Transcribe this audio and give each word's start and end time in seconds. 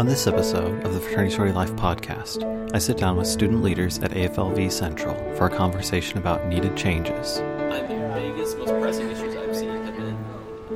On 0.00 0.06
this 0.06 0.26
episode 0.26 0.82
of 0.86 0.94
the 0.94 0.98
Fraternity 0.98 1.34
Sorority 1.34 1.54
Life 1.54 1.72
podcast, 1.72 2.74
I 2.74 2.78
sit 2.78 2.96
down 2.96 3.18
with 3.18 3.26
student 3.26 3.62
leaders 3.62 3.98
at 3.98 4.12
AFLV 4.12 4.72
Central 4.72 5.14
for 5.36 5.44
a 5.44 5.54
conversation 5.54 6.16
about 6.16 6.46
needed 6.46 6.74
changes. 6.74 7.36
I 7.36 7.86
think 7.86 8.00
the 8.00 8.18
biggest, 8.18 8.56
most 8.56 8.70
pressing 8.80 9.10
issues 9.10 9.36
I've 9.36 9.54
seen 9.54 9.68
have 9.68 9.94
been 9.94 10.16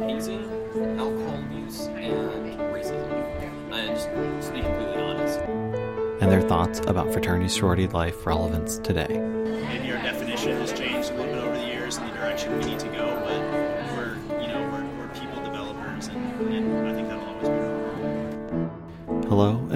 hazing, 0.02 0.44
alcohol 1.00 1.38
abuse, 1.38 1.86
and 1.86 2.60
racism. 2.70 3.72
And 3.72 3.96
just, 3.96 4.10
just 4.10 4.48
to 4.48 4.52
be 4.52 4.60
completely 4.60 5.02
honest. 5.02 5.38
And 6.20 6.30
their 6.30 6.42
thoughts 6.42 6.80
about 6.80 7.10
fraternity 7.10 7.48
sorority 7.48 7.86
life 7.86 8.26
relevance 8.26 8.76
today. 8.76 9.23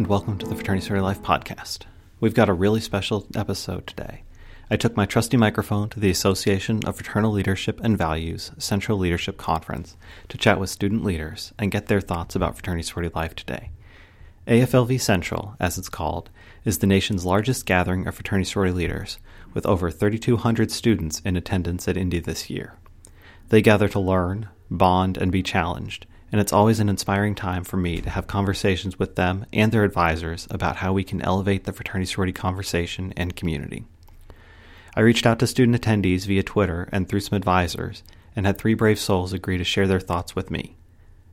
Welcome 0.09 0.38
to 0.38 0.46
the 0.46 0.54
Fraternity 0.54 0.86
Sorority 0.86 1.04
Life 1.04 1.20
podcast. 1.20 1.80
We've 2.19 2.32
got 2.32 2.48
a 2.48 2.55
really 2.55 2.80
special 2.80 3.27
episode 3.34 3.87
today. 3.87 4.23
I 4.70 4.78
took 4.78 4.96
my 4.96 5.05
trusty 5.05 5.37
microphone 5.37 5.91
to 5.91 6.01
the 6.01 6.09
Association 6.09 6.80
of 6.87 6.96
Fraternal 6.96 7.30
Leadership 7.30 7.78
and 7.82 7.98
Values 7.98 8.51
Central 8.56 8.96
Leadership 8.96 9.37
Conference 9.37 9.98
to 10.30 10.38
chat 10.38 10.59
with 10.59 10.70
student 10.70 11.05
leaders 11.05 11.52
and 11.59 11.70
get 11.70 11.88
their 11.88 12.01
thoughts 12.01 12.34
about 12.34 12.55
fraternity 12.55 12.84
sorority 12.84 13.15
life 13.15 13.37
today. 13.37 13.68
AFLV 14.46 14.98
Central, 14.98 15.56
as 15.60 15.77
it's 15.77 15.91
called, 15.91 16.30
is 16.65 16.79
the 16.79 16.87
nation's 16.87 17.27
largest 17.27 17.66
gathering 17.66 18.06
of 18.06 18.15
fraternity 18.15 18.48
sorority 18.48 18.73
leaders, 18.73 19.18
with 19.52 19.66
over 19.66 19.90
3,200 19.90 20.70
students 20.70 21.20
in 21.20 21.37
attendance 21.37 21.87
at 21.87 21.98
Indy 21.98 22.20
this 22.20 22.48
year. 22.48 22.79
They 23.51 23.60
gather 23.60 23.88
to 23.88 24.01
learn, 24.01 24.48
bond, 24.70 25.18
and 25.18 25.30
be 25.30 25.43
challenged, 25.43 26.06
and 26.30 26.41
it's 26.41 26.52
always 26.52 26.80
an 26.80 26.88
inspiring 26.88 27.34
time 27.34 27.64
for 27.64 27.77
me 27.77 28.00
to 28.00 28.10
have 28.10 28.27
conversations 28.27 28.98
with 28.98 29.16
them 29.16 29.46
and 29.52 29.73
their 29.73 29.84
advisors 29.84 30.46
about 30.51 30.77
how 30.77 30.92
we 30.92 31.04
can 31.04 31.23
elevate 31.23 31.64
the 31.64 31.73
fraternity 31.73 32.10
sorority 32.10 32.32
conversation 32.32 33.12
and 33.16 33.37
community. 33.37 33.84
I 34.95 35.01
reached 35.01 35.26
out 35.26 35.38
to 35.38 35.46
student 35.46 35.80
attendees 35.80 36.26
via 36.26 36.43
Twitter 36.43 36.88
and 36.90 37.09
through 37.09 37.21
some 37.21 37.37
advisors, 37.37 38.02
and 38.34 38.46
had 38.46 38.59
three 38.59 38.74
brave 38.74 38.99
souls 38.99 39.32
agree 39.32 39.59
to 39.59 39.65
share 39.65 39.87
their 39.87 40.01
thoughts 40.01 40.34
with 40.34 40.51
me 40.51 40.76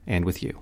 and 0.07 0.23
with 0.23 0.43
you. 0.43 0.59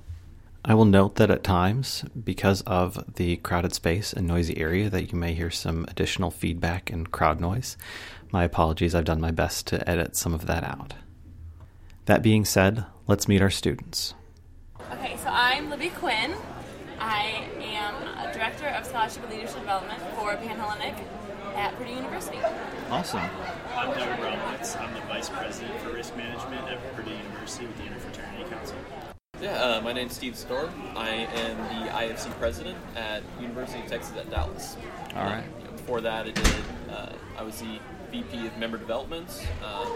I 0.66 0.73
will 0.76 0.86
note 0.86 1.16
that 1.16 1.30
at 1.30 1.44
times, 1.44 2.06
because 2.23 2.61
of 2.61 3.16
the 3.16 3.36
crowded 3.38 3.73
space 3.73 4.14
and 4.14 4.26
noisy 4.26 4.58
area, 4.58 4.89
that 4.89 5.11
you 5.11 5.17
may 5.17 5.34
hear 5.34 5.52
some 5.52 5.86
additional 5.89 6.31
feedback 6.31 6.89
and 6.89 7.11
crowd 7.11 7.42
noise. 7.42 7.76
My 8.31 8.45
apologies, 8.45 8.95
I've 8.95 9.04
done 9.04 9.20
my 9.20 9.31
best 9.31 9.67
to 9.67 9.89
edit 9.89 10.16
some 10.16 10.34
of 10.34 10.45
that 10.45 10.64
out. 10.64 10.94
That 12.06 12.23
being 12.23 12.45
said, 12.45 12.86
let's 13.08 13.28
meet 13.28 13.42
our 13.42 13.50
students. 13.50 14.14
Okay, 15.24 15.32
so 15.32 15.38
I'm 15.38 15.70
Libby 15.70 15.90
Quinn. 15.90 16.36
I 17.00 17.48
am 17.62 17.96
a 18.18 18.34
Director 18.34 18.68
of 18.68 18.86
Scholarship 18.86 19.24
and 19.24 19.32
Leadership 19.32 19.60
Development 19.60 20.02
for 20.18 20.36
Panhellenic 20.36 20.96
at 21.56 21.74
Purdue 21.78 21.94
University. 21.94 22.40
Awesome. 22.90 23.22
I'm 23.74 23.98
Doug 23.98 24.20
Bromwitz. 24.20 24.78
I'm 24.78 24.94
the 24.94 25.00
Vice 25.02 25.30
President 25.30 25.80
for 25.80 25.94
Risk 25.94 26.18
Management 26.18 26.68
at 26.70 26.96
Purdue 26.96 27.12
University 27.12 27.68
with 27.68 27.78
the 27.78 27.84
Interfraternity 27.84 28.50
Council. 28.50 28.76
Yeah, 29.42 29.54
uh, 29.54 29.82
my 29.82 29.94
name's 29.94 30.14
Steve 30.14 30.36
Storm. 30.36 30.74
I 30.96 31.10
am 31.10 31.58
the 31.58 31.92
IFC 31.92 32.30
president 32.38 32.78
at 32.98 33.24
University 33.40 33.80
of 33.80 33.88
Texas 33.88 34.18
at 34.18 34.30
Dallas. 34.30 34.76
All 35.16 35.24
right. 35.24 35.40
Uh, 35.40 35.60
you 35.60 35.66
know, 35.66 35.72
before 35.72 36.02
that, 36.02 36.26
I 36.26 36.32
did. 36.32 36.64
Uh, 36.90 37.14
I 37.38 37.44
was 37.44 37.62
the 37.62 37.80
VP 38.12 38.48
of 38.48 38.58
Member 38.58 38.78
Development, 38.78 39.30
uh, 39.64 39.90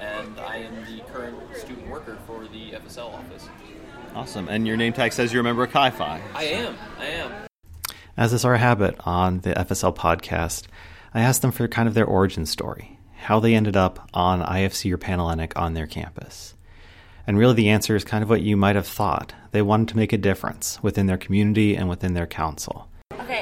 and 0.00 0.40
I 0.40 0.56
am 0.56 0.74
the 0.86 1.04
current 1.12 1.36
student 1.56 1.88
worker 1.88 2.18
for 2.26 2.48
the 2.48 2.72
FSL 2.72 3.14
office. 3.14 3.48
Awesome. 4.14 4.48
And 4.48 4.66
your 4.66 4.76
name 4.76 4.92
tag 4.92 5.12
says 5.12 5.32
you're 5.32 5.40
a 5.40 5.44
member 5.44 5.64
of 5.64 5.70
Chi 5.70 5.90
Phi. 5.90 6.20
I 6.34 6.44
am. 6.44 6.76
I 6.98 7.04
am. 7.06 7.32
As 8.16 8.32
is 8.32 8.44
our 8.44 8.56
habit 8.56 8.94
on 9.06 9.40
the 9.40 9.54
FSL 9.54 9.96
podcast, 9.96 10.64
I 11.14 11.22
asked 11.22 11.40
them 11.40 11.50
for 11.50 11.66
kind 11.66 11.88
of 11.88 11.94
their 11.94 12.04
origin 12.04 12.44
story, 12.44 12.98
how 13.22 13.40
they 13.40 13.54
ended 13.54 13.76
up 13.76 14.08
on 14.12 14.42
IFC 14.42 14.92
or 14.92 14.98
Panhellenic 14.98 15.58
on 15.58 15.72
their 15.74 15.86
campus. 15.86 16.54
And 17.26 17.38
really, 17.38 17.54
the 17.54 17.70
answer 17.70 17.96
is 17.96 18.04
kind 18.04 18.22
of 18.22 18.28
what 18.28 18.42
you 18.42 18.56
might 18.56 18.76
have 18.76 18.86
thought. 18.86 19.32
They 19.52 19.62
wanted 19.62 19.88
to 19.88 19.96
make 19.96 20.12
a 20.12 20.18
difference 20.18 20.82
within 20.82 21.06
their 21.06 21.16
community 21.16 21.74
and 21.74 21.88
within 21.88 22.14
their 22.14 22.26
council. 22.26 22.88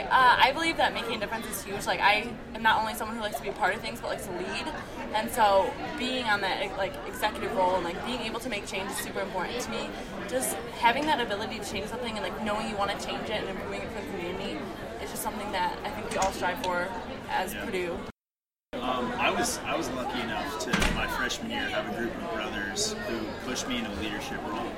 Okay, 0.01 0.09
uh, 0.09 0.37
I 0.39 0.53
believe 0.53 0.79
that 0.79 0.95
making 0.95 1.17
a 1.17 1.19
difference 1.19 1.47
is 1.47 1.63
huge. 1.63 1.87
Like, 1.87 2.01
I 2.01 2.27
am 2.55 2.63
not 2.63 2.81
only 2.81 2.95
someone 2.95 3.17
who 3.17 3.23
likes 3.23 3.37
to 3.37 3.43
be 3.43 3.51
a 3.51 3.53
part 3.53 3.75
of 3.75 3.83
things, 3.83 4.01
but 4.01 4.09
likes 4.09 4.27
to 4.27 4.33
lead. 4.33 4.65
And 5.15 5.31
so, 5.31 5.71
being 5.99 6.25
on 6.25 6.41
that 6.41 6.77
like 6.79 6.95
executive 7.07 7.55
role 7.55 7.75
and 7.75 7.85
like 7.85 8.03
being 8.07 8.21
able 8.21 8.41
to 8.41 8.49
make 8.49 8.67
change 8.67 8.91
is 8.91 8.97
super 8.97 9.21
important 9.21 9.61
to 9.61 9.71
me. 9.71 9.91
Just 10.29 10.57
having 10.79 11.05
that 11.07 11.21
ability 11.21 11.59
to 11.59 11.71
change 11.71 11.89
something 11.89 12.17
and 12.17 12.23
like 12.23 12.43
knowing 12.45 12.71
you 12.71 12.77
want 12.77 12.99
to 12.99 13.07
change 13.07 13.25
it 13.25 13.43
and 13.43 13.49
improving 13.51 13.83
it 13.83 13.89
for 13.91 14.01
the 14.01 14.07
community 14.13 14.59
is 15.03 15.11
just 15.11 15.23
something 15.23 15.51
that 15.53 15.77
I 15.85 15.91
think 15.91 16.11
we 16.11 16.17
all 16.17 16.33
strive 16.33 16.63
for 16.65 16.89
as 17.29 17.53
Yeah. 17.53 17.65
Purdue. 17.65 17.99
Um, 18.75 19.13
I 19.19 19.31
was 19.31 19.59
I 19.67 19.77
was 19.77 19.91
lucky 19.91 20.21
enough 20.23 20.61
to 20.61 20.71
my 20.95 21.07
freshman 21.09 21.51
year 21.51 21.69
have 21.69 21.93
a 21.93 21.99
group 21.99 22.15
of 22.23 22.33
brothers 22.33 22.95
who 23.07 23.19
pushed 23.45 23.69
me 23.69 23.79
into 23.79 23.91
a 23.91 23.99
leadership 24.01 24.39
role, 24.47 24.73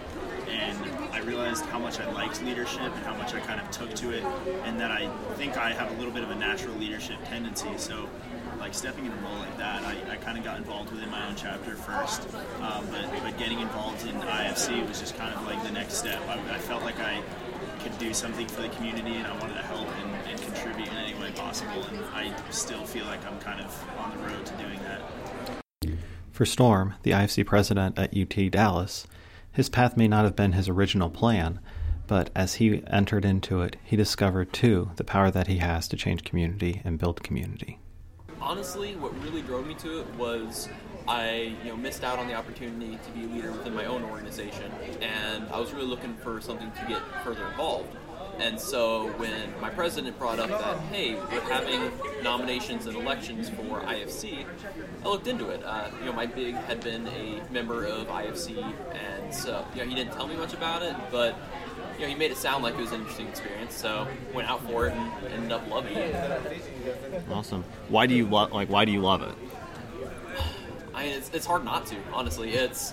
and 0.52 0.78
I 1.12 1.20
realized 1.20 1.64
how 1.66 1.78
much 1.78 2.00
I 2.00 2.10
liked 2.12 2.42
leadership 2.42 2.80
and 2.80 3.04
how 3.04 3.16
much 3.16 3.34
I 3.34 3.40
kind 3.40 3.60
of 3.60 3.70
took 3.70 3.94
to 3.94 4.10
it, 4.10 4.22
and 4.64 4.78
that 4.80 4.90
I 4.90 5.08
think 5.34 5.56
I 5.56 5.72
have 5.72 5.90
a 5.90 5.94
little 5.94 6.12
bit 6.12 6.22
of 6.22 6.30
a 6.30 6.34
natural 6.34 6.74
leadership 6.76 7.16
tendency. 7.24 7.70
So, 7.78 8.08
like 8.58 8.74
stepping 8.74 9.06
in 9.06 9.12
a 9.12 9.16
role 9.16 9.38
like 9.38 9.56
that, 9.58 9.82
I, 9.82 9.96
I 10.12 10.16
kind 10.16 10.38
of 10.38 10.44
got 10.44 10.58
involved 10.58 10.92
within 10.92 11.10
my 11.10 11.26
own 11.26 11.34
chapter 11.36 11.74
first, 11.74 12.22
um, 12.60 12.86
but 12.90 13.10
but 13.22 13.38
getting 13.38 13.60
involved 13.60 14.06
in 14.06 14.14
IFC 14.20 14.86
was 14.88 15.00
just 15.00 15.16
kind 15.16 15.34
of 15.34 15.44
like 15.44 15.62
the 15.64 15.72
next 15.72 15.94
step. 15.94 16.20
I, 16.28 16.54
I 16.54 16.58
felt 16.58 16.82
like 16.82 16.98
I 17.00 17.22
could 17.82 17.98
do 17.98 18.14
something 18.14 18.46
for 18.46 18.62
the 18.62 18.68
community 18.68 19.16
and 19.16 19.26
I 19.26 19.32
wanted 19.40 19.54
to 19.54 19.62
help 19.62 19.88
and, 19.88 20.28
and 20.28 20.40
contribute 20.40 20.86
in 20.86 20.94
any 20.94 21.18
way 21.20 21.32
possible 21.32 21.82
and 21.84 21.98
I 22.14 22.32
still 22.50 22.84
feel 22.84 23.04
like 23.06 23.24
I'm 23.26 23.38
kind 23.40 23.60
of 23.60 23.88
on 23.98 24.16
the 24.16 24.22
road 24.24 24.46
to 24.46 24.52
doing 24.54 24.78
that. 24.84 25.98
For 26.30 26.46
Storm, 26.46 26.94
the 27.02 27.10
IFC 27.10 27.44
president 27.44 27.98
at 27.98 28.16
UT 28.16 28.50
Dallas, 28.50 29.06
his 29.52 29.68
path 29.68 29.96
may 29.96 30.08
not 30.08 30.24
have 30.24 30.34
been 30.34 30.52
his 30.52 30.68
original 30.68 31.10
plan, 31.10 31.60
but 32.06 32.30
as 32.34 32.54
he 32.54 32.82
entered 32.88 33.24
into 33.24 33.62
it, 33.62 33.76
he 33.84 33.96
discovered 33.96 34.52
too 34.52 34.90
the 34.96 35.04
power 35.04 35.30
that 35.30 35.46
he 35.46 35.58
has 35.58 35.86
to 35.88 35.96
change 35.96 36.24
community 36.24 36.82
and 36.84 36.98
build 36.98 37.22
community. 37.22 37.78
honestly, 38.40 38.96
what 38.96 39.16
really 39.22 39.42
drove 39.42 39.66
me 39.66 39.74
to 39.74 40.00
it 40.00 40.14
was 40.16 40.68
I, 41.08 41.54
you 41.64 41.70
know, 41.70 41.76
missed 41.76 42.04
out 42.04 42.18
on 42.18 42.28
the 42.28 42.34
opportunity 42.34 42.98
to 43.04 43.10
be 43.10 43.24
a 43.24 43.26
leader 43.26 43.50
within 43.50 43.74
my 43.74 43.86
own 43.86 44.04
organization, 44.04 44.70
and 45.00 45.48
I 45.48 45.58
was 45.58 45.72
really 45.72 45.86
looking 45.86 46.14
for 46.16 46.40
something 46.40 46.70
to 46.70 46.86
get 46.86 47.02
further 47.24 47.46
involved. 47.48 47.96
And 48.38 48.58
so 48.58 49.08
when 49.18 49.52
my 49.60 49.70
president 49.70 50.18
brought 50.18 50.38
up 50.38 50.48
that, 50.48 50.78
hey, 50.90 51.14
we're 51.14 51.40
having 51.52 51.92
nominations 52.22 52.86
and 52.86 52.96
elections 52.96 53.50
for 53.50 53.80
IFC, 53.80 54.46
I 55.04 55.08
looked 55.08 55.26
into 55.26 55.50
it. 55.50 55.62
Uh, 55.64 55.88
you 56.00 56.06
know, 56.06 56.12
my 56.12 56.26
big 56.26 56.54
had 56.54 56.82
been 56.82 57.06
a 57.08 57.42
member 57.50 57.84
of 57.84 58.08
IFC, 58.08 58.62
and 58.92 59.34
so 59.34 59.64
you 59.74 59.82
know, 59.82 59.88
he 59.88 59.94
didn't 59.94 60.12
tell 60.14 60.26
me 60.26 60.36
much 60.36 60.54
about 60.54 60.82
it, 60.82 60.96
but 61.10 61.36
you 61.96 62.02
know, 62.02 62.08
he 62.08 62.14
made 62.14 62.30
it 62.30 62.36
sound 62.36 62.64
like 62.64 62.74
it 62.74 62.80
was 62.80 62.90
an 62.92 63.00
interesting 63.00 63.28
experience. 63.28 63.74
So 63.74 64.08
went 64.34 64.48
out 64.48 64.64
for 64.66 64.86
it 64.86 64.94
and 64.94 65.32
ended 65.32 65.52
up 65.52 65.68
loving 65.68 65.96
it. 65.96 66.14
Awesome. 67.30 67.64
Why 67.88 68.06
do 68.06 68.14
you 68.14 68.26
lo- 68.26 68.48
like? 68.52 68.68
Why 68.68 68.84
do 68.84 68.92
you 68.92 69.00
love 69.00 69.22
it? 69.22 69.34
I 70.94 71.04
mean, 71.04 71.14
it's, 71.14 71.30
it's 71.32 71.46
hard 71.46 71.64
not 71.64 71.86
to, 71.86 71.96
honestly. 72.12 72.52
It's, 72.52 72.92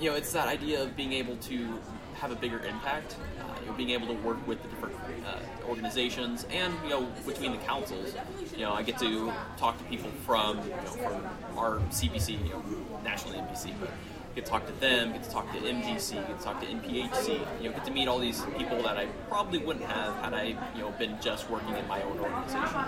you 0.00 0.10
know, 0.10 0.16
it's 0.16 0.32
that 0.32 0.48
idea 0.48 0.82
of 0.82 0.96
being 0.96 1.12
able 1.12 1.36
to 1.36 1.78
have 2.22 2.30
a 2.30 2.36
bigger 2.36 2.60
impact, 2.60 3.16
uh, 3.40 3.52
you 3.60 3.66
know, 3.66 3.72
being 3.72 3.90
able 3.90 4.06
to 4.06 4.14
work 4.22 4.46
with 4.46 4.62
the 4.62 4.68
different 4.68 4.94
uh, 5.26 5.68
organizations 5.68 6.46
and, 6.52 6.72
you 6.84 6.90
know, 6.90 7.02
between 7.26 7.50
the 7.50 7.58
councils. 7.58 8.14
You 8.52 8.60
know, 8.60 8.72
I 8.72 8.82
get 8.84 8.96
to 9.00 9.32
talk 9.56 9.76
to 9.78 9.84
people 9.84 10.08
from, 10.24 10.58
you 10.62 10.70
know, 10.70 10.76
from 10.76 11.58
our 11.58 11.78
CPC, 11.90 12.44
you 12.44 12.50
know, 12.50 12.62
national 13.02 13.34
NPC, 13.34 13.74
but 13.80 13.90
get 14.36 14.44
to 14.44 14.50
talk 14.52 14.64
to 14.66 14.72
them, 14.74 15.12
get 15.12 15.24
to 15.24 15.30
talk 15.30 15.52
to 15.52 15.58
MGC, 15.58 16.14
get 16.14 16.38
to 16.38 16.44
talk 16.44 16.60
to 16.60 16.66
NPHC, 16.68 17.40
you 17.60 17.68
know, 17.68 17.74
get 17.74 17.84
to 17.86 17.90
meet 17.90 18.06
all 18.06 18.20
these 18.20 18.40
people 18.56 18.80
that 18.84 18.96
I 18.96 19.06
probably 19.28 19.58
wouldn't 19.58 19.86
have 19.86 20.14
had 20.22 20.32
I, 20.32 20.44
you 20.76 20.82
know, 20.82 20.92
been 20.92 21.20
just 21.20 21.50
working 21.50 21.74
in 21.74 21.88
my 21.88 22.00
own 22.02 22.20
organization. 22.20 22.84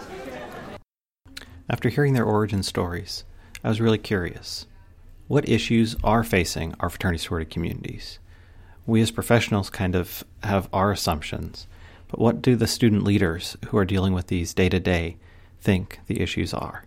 After 1.69 1.88
hearing 1.88 2.14
their 2.14 2.25
origin 2.25 2.62
stories, 2.62 3.25
I 3.64 3.69
was 3.69 3.80
really 3.80 3.98
curious. 3.98 4.69
What 5.26 5.48
issues 5.48 5.96
are 6.04 6.22
facing 6.22 6.76
our 6.78 6.88
fraternity 6.88 7.19
sorority 7.19 7.50
communities? 7.50 8.20
We 8.86 9.00
as 9.00 9.10
professionals 9.10 9.70
kind 9.70 9.94
of 9.94 10.25
have 10.42 10.69
our 10.70 10.92
assumptions, 10.92 11.66
but 12.08 12.20
what 12.20 12.42
do 12.42 12.54
the 12.54 12.66
student 12.66 13.02
leaders 13.02 13.56
who 13.69 13.78
are 13.78 13.86
dealing 13.86 14.12
with 14.12 14.26
these 14.26 14.52
day 14.52 14.69
to 14.69 14.78
day 14.78 15.16
think 15.58 16.00
the 16.06 16.20
issues 16.20 16.52
are? 16.52 16.84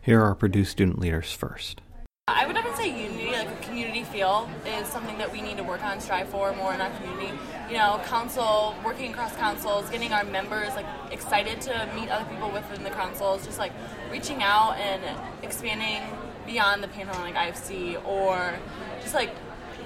Here 0.00 0.20
are 0.20 0.34
Purdue 0.34 0.64
student 0.64 0.98
leaders 0.98 1.30
first. 1.30 1.80
I 2.26 2.44
would 2.44 2.54
definitely 2.54 2.84
say 2.84 3.04
unity, 3.04 3.30
like 3.30 3.48
a 3.48 3.64
community 3.64 4.02
feel, 4.02 4.50
is 4.66 4.88
something 4.88 5.16
that 5.18 5.30
we 5.30 5.40
need 5.40 5.56
to 5.58 5.62
work 5.62 5.84
on, 5.84 6.00
strive 6.00 6.28
for 6.28 6.52
more 6.56 6.74
in 6.74 6.80
our 6.80 6.90
community. 6.98 7.30
You 7.68 7.76
know, 7.76 8.00
council, 8.06 8.74
working 8.84 9.12
across 9.12 9.36
councils, 9.36 9.88
getting 9.90 10.12
our 10.12 10.24
members 10.24 10.74
like 10.74 10.86
excited 11.12 11.60
to 11.62 11.88
meet 11.94 12.08
other 12.08 12.28
people 12.28 12.50
within 12.50 12.82
the 12.82 12.90
councils, 12.90 13.46
just 13.46 13.60
like 13.60 13.72
reaching 14.10 14.42
out 14.42 14.72
and 14.72 15.00
expanding 15.44 16.02
beyond 16.46 16.82
the 16.82 16.88
Panhellenic 16.88 17.36
IFC, 17.36 18.04
or 18.04 18.58
just 19.00 19.14
like 19.14 19.30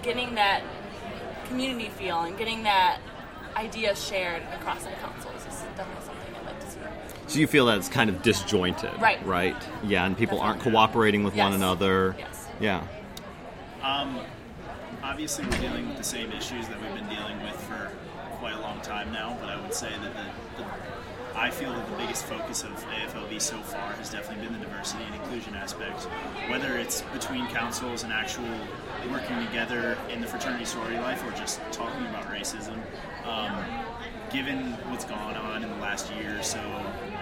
getting 0.03 0.35
that 0.37 0.63
community 1.53 1.91
feel 1.91 2.21
and 2.21 2.37
getting 2.39 2.63
that 2.63 2.99
idea 3.57 3.95
shared 3.95 4.43
across 4.55 4.85
the 4.85 4.91
councils 4.93 5.37
is 5.47 5.61
definitely 5.77 6.03
something 6.07 6.35
I'd 6.35 6.47
like 6.47 6.61
to 6.61 6.71
see. 6.71 6.79
So 7.27 7.39
you 7.39 7.47
feel 7.47 7.67
that 7.67 7.77
it's 7.77 7.89
kind 7.89 8.09
of 8.09 8.23
disjointed, 8.23 8.91
Right. 8.99 9.25
Right. 9.27 9.57
Yeah, 9.85 10.07
and 10.07 10.17
people 10.17 10.41
aren't 10.41 10.61
cooperating 10.61 11.25
with 11.25 11.35
one 11.37 11.53
another. 11.53 12.17
Yes. 12.19 12.49
Yeah. 12.59 12.87
Um, 13.83 14.21
obviously, 15.03 15.45
we're 15.45 15.59
dealing 15.59 15.89
with 15.89 15.99
the 15.99 16.05
same 16.05 16.33
issues 16.33 16.69
that 16.69 16.81
we've 16.81 16.95
been 16.95 17.09
dealing 17.09 17.43
with 17.43 17.57
for 17.65 17.91
quite 18.39 18.55
a 18.55 18.61
long 18.61 18.81
time 18.81 19.13
now, 19.13 19.37
but 19.41 19.51
I 19.51 19.61
would 19.61 19.75
say 19.75 19.91
that 19.91 20.15
the, 20.15 20.63
the 20.63 20.69
I 21.35 21.51
feel 21.51 21.73
that 21.73 21.89
the 21.89 21.97
biggest 21.97 22.27
focus 22.27 22.63
of 22.63 22.71
AFLV 22.71 23.41
so 23.41 23.57
far 23.59 23.93
has 23.93 24.11
definitely 24.11 24.45
been 24.47 24.59
the 24.59 24.67
diversity 24.67 25.03
and 25.05 25.15
inclusion 25.15 25.55
aspect. 25.55 26.05
Whether 26.51 26.77
it's 26.77 27.03
between 27.13 27.47
councils 27.49 28.05
and 28.05 28.13
actual 28.13 28.45
working 29.11 29.45
together 29.47 29.97
in 30.11 30.21
the 30.21 30.27
fraternity 30.27 30.65
sorority 30.65 30.99
life 30.99 31.25
or 31.27 31.31
just 31.33 31.61
talking 31.73 32.07
about 32.07 32.25
racism. 32.25 32.79
Um, 33.25 33.65
given 34.33 34.73
what's 34.91 35.05
gone 35.05 35.37
on 35.37 35.63
in 35.63 35.71
the 35.71 35.77
last 35.77 36.13
year 36.15 36.39
or 36.39 36.43
so 36.43 36.61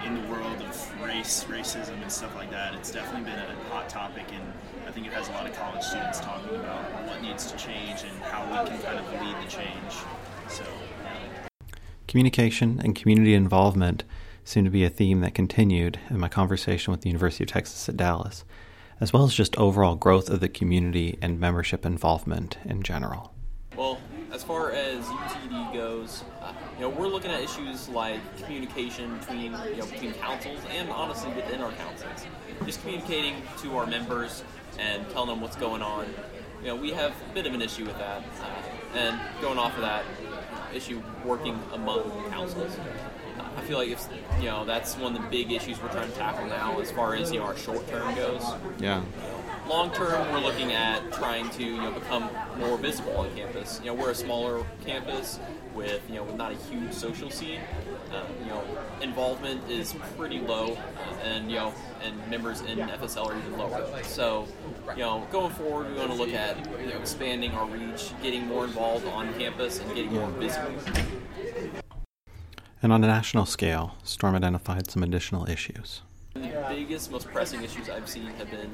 in 0.07 0.15
the 0.15 0.29
world 0.29 0.61
of 0.63 1.03
race, 1.03 1.45
racism, 1.49 2.01
and 2.03 2.11
stuff 2.11 2.35
like 2.37 2.51
that, 2.51 2.75
it's 2.75 2.93
definitely 2.93 3.31
been 3.31 3.39
a 3.39 3.55
hot 3.71 3.89
topic, 3.89 4.27
and 4.33 4.53
I 4.87 4.93
think 4.93 5.07
it 5.07 5.13
has 5.13 5.29
a 5.29 5.33
lot 5.33 5.47
of 5.47 5.57
college 5.57 5.83
students 5.83 6.21
talking 6.21 6.57
about 6.57 6.85
what 7.07 7.21
needs 7.21 7.51
to 7.51 7.57
change 7.59 8.03
and 8.03 8.23
how 8.23 8.45
we 8.45 8.69
can 8.69 8.81
kind 8.83 8.99
of 8.99 9.13
lead 9.13 9.37
the 9.45 9.51
change. 9.51 9.95
So, 10.49 10.65
Communication 12.11 12.81
and 12.83 12.97
community 12.97 13.35
involvement 13.35 14.03
seem 14.43 14.65
to 14.65 14.71
be 14.71 14.83
a 14.83 14.91
theme 14.91 15.21
that 15.21 15.33
continued 15.33 16.01
in 16.11 16.19
my 16.19 16.27
conversation 16.27 16.91
with 16.91 17.03
the 17.03 17.09
University 17.09 17.45
of 17.45 17.51
Texas 17.51 17.89
at 17.89 17.97
Dallas, 17.97 18.45
as 19.01 19.13
well 19.13 19.23
as 19.23 19.33
just 19.33 19.57
overall 19.57 19.95
growth 19.95 20.29
of 20.29 20.41
the 20.41 20.49
community 20.49 21.17
and 21.23 21.39
membership 21.39 21.87
involvement 21.87 22.59
in 22.65 22.83
general. 22.83 23.33
Well, 23.77 24.01
as 24.33 24.43
far 24.43 24.73
as 24.73 25.05
UTD 25.05 25.73
goes, 25.73 26.25
uh, 26.43 26.53
you 26.75 26.81
know, 26.81 26.89
we're 26.89 27.07
looking 27.07 27.31
at 27.31 27.43
issues 27.43 27.89
like 27.89 28.19
communication 28.43 29.17
between, 29.19 29.53
you 29.53 29.77
know, 29.77 29.87
between 29.87 30.13
councils 30.15 30.59
and 30.73 30.91
honestly 30.91 31.33
within 31.35 31.61
our 31.61 31.71
councils. 31.71 32.27
Just 32.67 32.81
communicating 32.81 33.37
to 33.59 33.77
our 33.77 33.87
members 33.87 34.43
and 34.81 35.09
telling 35.11 35.29
them 35.29 35.41
what's 35.41 35.55
going 35.55 35.81
on. 35.81 36.07
You 36.61 36.67
know, 36.67 36.77
we 36.77 36.91
have 36.91 37.13
a 37.31 37.35
bit 37.35 37.47
of 37.47 37.55
an 37.55 37.63
issue 37.63 37.85
with 37.85 37.99
that. 37.99 38.25
Uh, 38.43 38.99
and 38.99 39.21
going 39.41 39.59
off 39.59 39.77
of 39.77 39.83
that 39.83 40.05
issue, 40.75 41.03
working 41.25 41.59
among 41.73 42.03
councils. 42.31 42.77
I 43.57 43.61
feel 43.63 43.79
like 43.79 43.91
if, 43.91 44.07
you 44.39 44.47
know, 44.47 44.65
that's 44.65 44.97
one 44.97 45.15
of 45.17 45.23
the 45.23 45.29
big 45.29 45.53
issues 45.53 45.81
we're 45.83 45.89
trying 45.89 46.11
to 46.11 46.17
tackle 46.17 46.47
now 46.47 46.79
as 46.81 46.91
far 46.91 47.15
as, 47.15 47.33
you 47.33 47.41
know, 47.41 47.47
our 47.47 47.57
short 47.57 47.87
term 47.89 48.15
goes 48.15 48.43
Yeah. 48.79 49.03
Long 49.71 49.93
term, 49.93 50.29
we're 50.33 50.41
looking 50.41 50.73
at 50.73 51.13
trying 51.13 51.49
to 51.51 51.63
you 51.63 51.77
know 51.77 51.93
become 51.93 52.29
more 52.59 52.77
visible 52.77 53.17
on 53.17 53.35
campus. 53.37 53.79
You 53.83 53.87
know, 53.87 53.95
we're 53.95 54.11
a 54.11 54.15
smaller 54.15 54.67
campus 54.85 55.39
with 55.75 56.03
you 56.11 56.17
know 56.17 56.25
not 56.35 56.53
a 56.53 56.57
huge 56.57 56.93
social 56.93 57.31
scene. 57.31 57.61
Uh, 58.13 58.25
you 58.43 58.47
know, 58.47 58.63
involvement 59.01 59.71
is 59.71 59.95
pretty 60.19 60.41
low, 60.41 60.73
uh, 60.73 61.15
and 61.23 61.49
you 61.49 61.57
know, 61.57 61.73
and 62.03 62.29
members 62.29 62.63
in 62.63 62.79
FSL 62.79 63.27
are 63.27 63.39
even 63.39 63.57
lower. 63.57 64.03
So, 64.03 64.49
you 64.97 65.03
know, 65.03 65.27
going 65.31 65.53
forward, 65.53 65.93
we 65.93 65.99
want 65.99 66.11
to 66.11 66.17
look 66.17 66.35
at 66.35 66.57
you 66.81 66.89
know 66.89 66.99
expanding 66.99 67.53
our 67.53 67.67
reach, 67.67 68.13
getting 68.23 68.49
more 68.49 68.65
involved 68.65 69.07
on 69.07 69.33
campus, 69.35 69.79
and 69.79 69.95
getting 69.95 70.13
more 70.13 70.31
visible. 70.31 70.73
And 72.83 72.93
on 72.93 73.05
a 73.05 73.07
national 73.07 73.47
scale, 73.47 73.95
Storm 74.03 74.35
identified 74.35 74.91
some 74.91 75.05
additional 75.05 75.49
issues. 75.49 76.03
The 76.35 76.65
biggest, 76.69 77.11
most 77.13 77.29
pressing 77.29 77.63
issues 77.63 77.89
I've 77.91 78.09
seen 78.09 78.27
have 78.39 78.51
been 78.51 78.71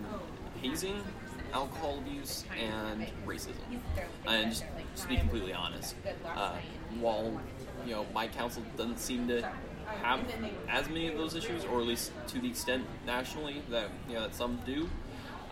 hazing, 0.62 1.02
alcohol 1.52 1.98
abuse, 1.98 2.44
and 2.58 3.06
racism. 3.26 3.54
And 4.26 4.50
just, 4.50 4.64
to 4.96 5.08
be 5.08 5.16
completely 5.16 5.52
honest, 5.52 5.94
uh, 6.34 6.56
while 7.00 7.40
you 7.84 7.92
know 7.92 8.06
my 8.14 8.26
council 8.28 8.62
doesn't 8.76 8.98
seem 8.98 9.28
to 9.28 9.42
have 10.02 10.20
as 10.68 10.88
many 10.88 11.08
of 11.08 11.16
those 11.16 11.34
issues, 11.34 11.64
or 11.64 11.80
at 11.80 11.86
least 11.86 12.12
to 12.28 12.40
the 12.40 12.48
extent 12.48 12.84
nationally 13.06 13.62
that 13.70 13.88
you 14.08 14.14
know 14.14 14.22
that 14.22 14.34
some 14.34 14.60
do, 14.66 14.88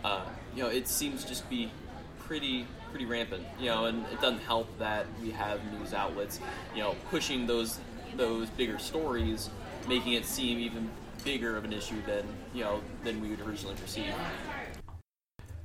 uh, 0.03 0.25
you 0.55 0.63
know 0.63 0.69
it 0.69 0.87
seems 0.87 1.23
just 1.25 1.43
to 1.43 1.49
be 1.49 1.71
pretty 2.19 2.65
pretty 2.89 3.05
rampant. 3.05 3.45
You 3.59 3.67
know, 3.67 3.85
and 3.85 4.05
it 4.07 4.21
doesn't 4.21 4.41
help 4.41 4.67
that 4.79 5.05
we 5.21 5.31
have 5.31 5.59
news 5.73 5.93
outlets, 5.93 6.39
you 6.75 6.81
know, 6.81 6.95
pushing 7.09 7.47
those 7.47 7.79
those 8.15 8.49
bigger 8.51 8.79
stories, 8.79 9.49
making 9.87 10.13
it 10.13 10.25
seem 10.25 10.59
even 10.59 10.89
bigger 11.23 11.57
of 11.57 11.65
an 11.65 11.73
issue 11.73 12.01
than 12.05 12.23
you 12.53 12.63
know 12.63 12.81
than 13.03 13.21
we 13.21 13.29
would 13.29 13.41
originally 13.41 13.75
perceive. 13.75 14.13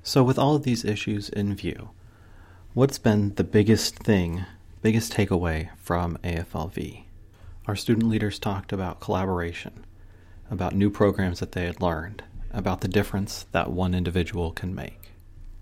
So, 0.03 0.23
with 0.23 0.39
all 0.39 0.57
of 0.57 0.63
these 0.63 0.85
issues 0.85 1.29
in 1.29 1.55
view, 1.55 1.91
what's 2.73 2.99
been 2.99 3.35
the 3.35 3.45
biggest 3.45 3.97
thing, 3.97 4.47
biggest 4.81 5.13
takeaway 5.13 5.69
from 5.77 6.17
AFLV? 6.25 7.05
Our 7.67 7.77
student 7.77 8.09
leaders 8.09 8.39
talked 8.39 8.73
about 8.73 9.01
collaboration, 9.01 9.85
about 10.51 10.75
new 10.75 10.89
programs 10.89 11.41
that 11.41 11.53
they 11.53 11.67
had 11.67 11.83
learned, 11.83 12.23
about 12.51 12.81
the 12.81 12.89
difference 12.89 13.45
that 13.53 13.71
one 13.71 13.95
individual 13.95 14.53
can 14.53 14.75
make. 14.75 15.13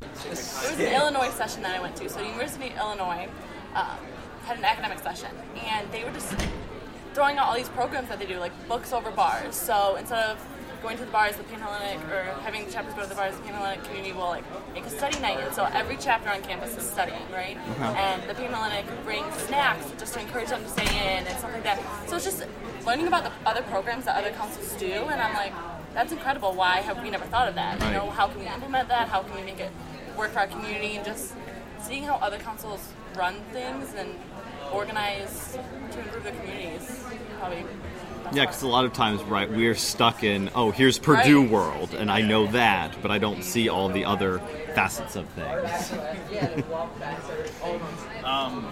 It 0.02 0.30
was 0.30 0.78
an 0.78 0.94
Illinois 0.94 1.30
session 1.30 1.62
that 1.62 1.76
I 1.76 1.80
went 1.80 1.96
to. 1.96 2.08
So, 2.08 2.22
University 2.22 2.68
of 2.68 2.76
Illinois 2.76 3.28
um, 3.74 3.98
had 4.44 4.56
an 4.56 4.64
academic 4.64 5.00
session, 5.00 5.30
and 5.66 5.90
they 5.90 6.04
were 6.04 6.12
just 6.12 6.32
throwing 7.12 7.38
out 7.38 7.48
all 7.48 7.56
these 7.56 7.68
programs 7.70 8.08
that 8.08 8.20
they 8.20 8.26
do, 8.26 8.38
like 8.38 8.52
books 8.68 8.92
over 8.92 9.10
bars. 9.10 9.56
So, 9.56 9.96
instead 9.96 10.30
of 10.30 10.46
going 10.82 10.96
to 10.98 11.04
the 11.04 11.10
bars, 11.10 11.36
the 11.36 11.44
Panhellenic, 11.44 11.98
or 12.10 12.22
having 12.42 12.64
the 12.64 12.70
chapters 12.70 12.94
go 12.94 13.02
to 13.02 13.08
the 13.08 13.14
bars, 13.14 13.36
the 13.36 13.42
Panhellenic 13.42 13.84
community 13.84 14.12
will 14.12 14.28
like 14.28 14.44
make 14.74 14.84
a 14.84 14.90
study 14.90 15.18
night. 15.20 15.38
And 15.40 15.54
so, 15.54 15.64
every 15.64 15.96
chapter 15.96 16.28
on 16.30 16.42
campus 16.42 16.76
is 16.76 16.88
studying, 16.88 17.22
right? 17.32 17.56
Uh-huh. 17.56 17.84
And 17.96 18.22
the 18.28 18.34
Panhellenic 18.34 18.86
brings 19.04 19.34
snacks 19.34 19.90
just 19.98 20.14
to 20.14 20.20
encourage 20.20 20.48
them 20.48 20.62
to 20.62 20.68
stay 20.68 20.86
in 20.86 21.26
and 21.26 21.38
stuff 21.38 21.52
like 21.52 21.64
that. 21.64 21.80
So, 22.08 22.16
it's 22.16 22.24
just 22.24 22.44
learning 22.86 23.06
about 23.06 23.24
the 23.24 23.32
other 23.48 23.62
programs 23.62 24.04
that 24.04 24.16
other 24.16 24.30
councils 24.30 24.72
do, 24.74 24.92
and 24.92 25.20
I'm 25.20 25.34
like, 25.34 25.52
that's 25.94 26.12
incredible. 26.12 26.54
Why 26.54 26.80
have 26.80 27.02
we 27.02 27.10
never 27.10 27.24
thought 27.24 27.48
of 27.48 27.54
that? 27.56 27.80
You 27.82 27.90
know, 27.92 28.10
how 28.10 28.28
can 28.28 28.40
we 28.40 28.46
implement 28.46 28.88
that? 28.88 29.08
How 29.08 29.22
can 29.22 29.34
we 29.34 29.42
make 29.42 29.58
it 29.58 29.72
work 30.16 30.30
for 30.30 30.40
our 30.40 30.46
community? 30.46 30.96
And 30.96 31.04
just 31.04 31.34
seeing 31.80 32.04
how 32.04 32.16
other 32.16 32.38
councils 32.38 32.92
run 33.16 33.34
things 33.52 33.94
and 33.94 34.10
organize 34.72 35.58
to 35.90 35.98
improve 35.98 36.24
their 36.24 36.34
communities 36.34 37.04
probably. 37.38 37.64
Yeah, 38.32 38.44
because 38.44 38.62
a 38.62 38.68
lot 38.68 38.84
of 38.84 38.92
times, 38.92 39.22
right, 39.22 39.50
we're 39.50 39.74
stuck 39.74 40.22
in, 40.22 40.50
oh, 40.54 40.70
here's 40.70 40.98
Purdue 40.98 41.42
Right. 41.42 41.50
world, 41.50 41.94
and 41.94 42.10
I 42.10 42.20
know 42.20 42.46
that, 42.48 43.00
but 43.00 43.10
I 43.10 43.18
don't 43.18 43.42
see 43.42 43.68
all 43.68 43.88
the 43.88 44.04
other 44.04 44.38
facets 44.74 45.16
of 45.16 45.26
things. 45.30 45.92
Um, 48.24 48.66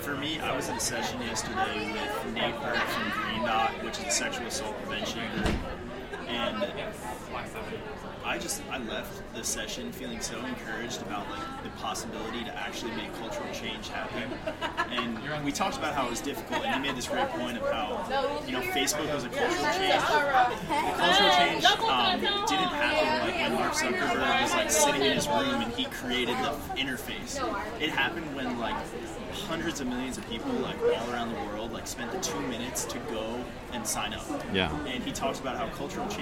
for 0.00 0.16
me, 0.16 0.38
I 0.40 0.54
was 0.54 0.68
in 0.68 0.76
a 0.76 0.80
session 0.80 1.20
yesterday 1.22 1.92
with 1.92 2.34
Nate 2.34 2.60
Burke 2.60 2.76
from 2.76 3.22
Green 3.22 3.46
Dot, 3.46 3.70
which 3.84 3.98
is 3.98 4.04
a 4.04 4.10
sexual 4.10 4.46
assault 4.46 4.76
prevention 4.82 5.20
group, 5.34 5.54
and 6.30 6.72
I 8.24 8.38
just 8.38 8.62
I 8.70 8.78
left 8.78 9.22
the 9.34 9.42
session 9.42 9.90
feeling 9.92 10.20
so 10.20 10.38
encouraged 10.44 11.02
about 11.02 11.28
like 11.30 11.62
the 11.62 11.70
possibility 11.70 12.44
to 12.44 12.56
actually 12.56 12.92
make 12.92 13.12
cultural 13.14 13.52
change 13.52 13.88
happen. 13.88 14.30
And 14.90 15.44
we 15.44 15.52
talked 15.52 15.76
about 15.76 15.94
how 15.94 16.06
it 16.06 16.10
was 16.10 16.20
difficult, 16.20 16.64
and 16.64 16.74
he 16.74 16.80
made 16.80 16.96
this 16.96 17.08
great 17.08 17.28
point 17.30 17.56
of 17.56 17.62
how 17.70 18.42
you 18.46 18.52
know 18.52 18.60
Facebook 18.60 19.12
was 19.12 19.24
a 19.24 19.28
cultural 19.28 19.64
change. 19.72 19.94
The 19.94 20.78
cultural 20.96 21.30
change 21.30 21.64
um, 21.64 22.20
didn't 22.20 22.68
happen 22.68 23.28
like 23.28 23.34
when 23.34 23.54
Mark 23.54 23.72
Zuckerberg 23.72 24.42
was 24.42 24.52
like 24.52 24.70
sitting 24.70 25.02
in 25.02 25.12
his 25.12 25.26
room 25.26 25.62
and 25.62 25.72
he 25.72 25.84
created 25.86 26.36
the 26.38 26.52
interface. 26.76 27.36
It 27.80 27.90
happened 27.90 28.34
when 28.36 28.58
like 28.58 28.76
hundreds 29.32 29.80
of 29.80 29.86
millions 29.86 30.18
of 30.18 30.28
people 30.28 30.52
like 30.54 30.76
all 30.80 31.10
around 31.10 31.32
the 31.32 31.40
world 31.46 31.72
like 31.72 31.86
spent 31.86 32.12
the 32.12 32.20
two 32.20 32.40
minutes 32.42 32.84
to 32.84 32.98
go 33.10 33.42
and 33.72 33.86
sign 33.86 34.12
up. 34.12 34.26
Yeah. 34.52 34.74
And 34.86 35.02
he 35.02 35.12
talks 35.12 35.40
about 35.40 35.56
how 35.56 35.68
cultural 35.76 36.06
change 36.08 36.19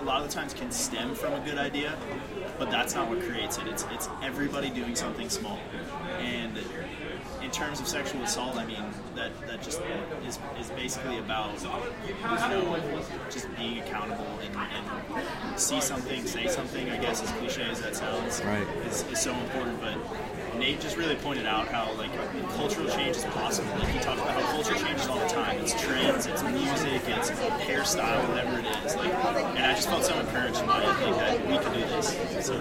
a 0.00 0.04
lot 0.04 0.22
of 0.22 0.28
the 0.28 0.34
times 0.34 0.52
can 0.54 0.70
stem 0.70 1.14
from 1.14 1.32
a 1.32 1.40
good 1.44 1.58
idea, 1.58 1.96
but 2.58 2.70
that's 2.70 2.94
not 2.94 3.08
what 3.08 3.20
creates 3.22 3.58
it. 3.58 3.66
It's 3.66 3.84
it's 3.90 4.08
everybody 4.22 4.70
doing 4.70 4.94
something 4.94 5.28
small. 5.28 5.58
And 6.18 6.58
in 7.42 7.50
terms 7.50 7.80
of 7.80 7.86
sexual 7.86 8.22
assault, 8.22 8.56
I 8.56 8.66
mean 8.66 8.84
that 9.14 9.30
that 9.46 9.62
just 9.62 9.80
is, 10.26 10.38
is 10.60 10.70
basically 10.70 11.18
about 11.18 11.52
you 12.06 12.14
know 12.14 13.02
just 13.30 13.54
being 13.56 13.78
accountable 13.78 14.26
and, 14.44 14.56
and 14.56 15.58
see 15.58 15.80
something, 15.80 16.26
say 16.26 16.46
something. 16.48 16.90
I 16.90 16.98
guess 16.98 17.22
as 17.22 17.30
cliche 17.32 17.62
as 17.64 17.80
that 17.80 17.96
sounds, 17.96 18.42
Right. 18.44 18.66
is, 18.86 19.04
is 19.10 19.20
so 19.20 19.32
important. 19.34 19.80
But 19.80 19.96
Nate 20.58 20.80
just 20.80 20.96
really 20.96 21.16
pointed 21.16 21.46
out 21.46 21.68
how 21.68 21.92
like 21.94 22.10
cultural 22.50 22.88
change 22.88 23.16
is 23.16 23.24
possible. 23.24 23.70
Like 23.78 23.88
he 23.88 23.98
talked 23.98 24.20
about 24.20 24.40
how 24.40 24.52
culture 24.52 24.74
changes 24.74 25.06
all 25.06 25.18
the 25.18 25.28
time. 25.28 25.60
It's 25.60 25.80
trends, 25.80 26.26
it's 26.26 26.42
music, 26.42 27.02
it's 27.06 27.30
hairstyle, 27.30 28.28
whatever 28.28 28.58
it 28.58 28.66
is. 28.84 28.96
Like, 28.96 29.12
and 29.12 29.58
I 29.58 29.74
just 29.74 29.88
felt 29.88 30.04
so 30.04 30.18
encouraged 30.18 30.64
by 30.66 30.82
it, 30.82 30.86
like 30.86 31.16
that 31.16 31.46
we 31.48 31.58
could 31.58 31.74
do 31.74 31.80
this. 31.80 32.46
So 32.46 32.54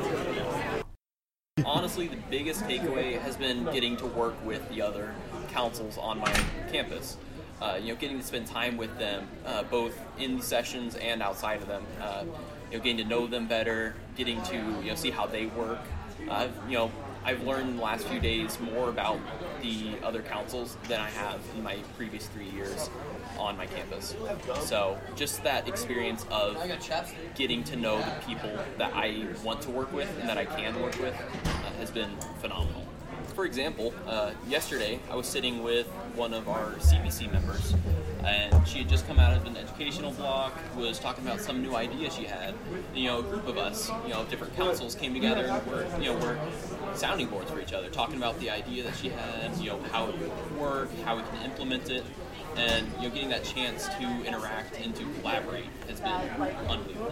yeah. 1.57 1.63
honestly, 1.65 2.07
the 2.07 2.17
biggest 2.29 2.63
takeaway 2.63 3.19
has 3.19 3.37
been 3.37 3.65
getting 3.65 3.95
to 3.97 4.05
work 4.07 4.35
with 4.45 4.67
the 4.69 4.81
other 4.81 5.15
councils 5.51 5.97
on 5.97 6.19
my 6.19 6.33
campus. 6.71 7.17
Uh, 7.61 7.79
you 7.81 7.93
know, 7.93 7.95
getting 7.95 8.19
to 8.19 8.23
spend 8.23 8.45
time 8.45 8.75
with 8.75 8.95
them, 8.99 9.25
uh, 9.45 9.63
both 9.63 9.97
in 10.19 10.37
the 10.37 10.43
sessions 10.43 10.95
and 10.95 11.23
outside 11.23 11.61
of 11.61 11.69
them. 11.69 11.85
Uh, 12.01 12.25
you 12.71 12.77
know, 12.77 12.83
getting 12.83 12.97
to 12.97 13.05
know 13.05 13.27
them 13.27 13.47
better, 13.47 13.95
getting 14.15 14.41
to 14.43 14.55
you 14.55 14.89
know 14.89 14.95
see 14.95 15.11
how 15.11 15.25
they 15.25 15.47
work. 15.47 15.79
Uh, 16.29 16.47
you 16.67 16.75
know, 16.75 16.91
I've 17.25 17.43
learned 17.43 17.69
in 17.69 17.77
the 17.77 17.81
last 17.81 18.07
few 18.07 18.19
days 18.19 18.59
more 18.59 18.89
about 18.89 19.19
the 19.61 19.95
other 20.03 20.21
councils 20.21 20.77
than 20.87 20.99
I 20.99 21.09
have 21.09 21.39
in 21.55 21.63
my 21.63 21.77
previous 21.97 22.27
three 22.27 22.49
years 22.49 22.89
on 23.39 23.57
my 23.57 23.65
campus. 23.65 24.15
So 24.61 24.99
just 25.15 25.43
that 25.43 25.67
experience 25.67 26.25
of 26.29 26.55
getting 27.35 27.63
to 27.63 27.75
know 27.75 27.97
the 27.97 28.25
people 28.27 28.51
that 28.77 28.93
I 28.93 29.25
want 29.43 29.61
to 29.63 29.71
work 29.71 29.91
with 29.91 30.07
and 30.19 30.29
that 30.29 30.37
I 30.37 30.45
can 30.45 30.79
work 30.79 30.99
with 30.99 31.15
uh, 31.15 31.49
has 31.79 31.89
been 31.89 32.11
phenomenal. 32.41 32.85
For 33.33 33.45
example, 33.45 33.93
uh, 34.07 34.31
yesterday 34.47 34.99
I 35.09 35.15
was 35.15 35.27
sitting 35.27 35.63
with 35.63 35.87
one 36.15 36.33
of 36.33 36.47
our 36.47 36.73
CPC 36.73 37.31
members, 37.31 37.73
and 38.25 38.67
she 38.67 38.79
had 38.79 38.89
just 38.89 39.07
come 39.07 39.19
out 39.19 39.35
of 39.35 39.45
an 39.45 39.55
educational 39.55 40.11
block, 40.11 40.53
was 40.75 40.99
talking 40.99 41.25
about 41.25 41.39
some 41.39 41.61
new 41.61 41.75
idea 41.75 42.09
she 42.09 42.23
had. 42.23 42.55
You 42.93 43.05
know, 43.05 43.19
a 43.19 43.23
group 43.23 43.47
of 43.47 43.57
us, 43.57 43.89
you 44.03 44.13
know, 44.13 44.25
different 44.25 44.55
councils 44.55 44.95
came 44.95 45.13
together 45.13 45.45
and 45.45 45.67
we're, 45.67 45.85
you 45.99 46.13
know, 46.13 46.17
we're 46.17 46.37
sounding 46.95 47.27
boards 47.27 47.51
for 47.51 47.59
each 47.59 47.73
other, 47.73 47.89
talking 47.89 48.17
about 48.17 48.39
the 48.39 48.49
idea 48.49 48.83
that 48.83 48.95
she 48.95 49.09
had, 49.09 49.55
you 49.57 49.69
know, 49.69 49.79
how 49.91 50.07
it 50.07 50.17
would 50.19 50.57
work, 50.57 50.89
how 51.03 51.15
we 51.15 51.23
can 51.23 51.43
implement 51.43 51.89
it, 51.89 52.03
and 52.55 52.87
you 52.99 53.07
know, 53.07 53.13
getting 53.13 53.29
that 53.29 53.43
chance 53.43 53.87
to 53.87 54.25
interact 54.25 54.79
and 54.79 54.95
to 54.95 55.05
collaborate 55.21 55.65
has 55.87 55.99
been 55.99 56.11
unbelievable. 56.67 57.11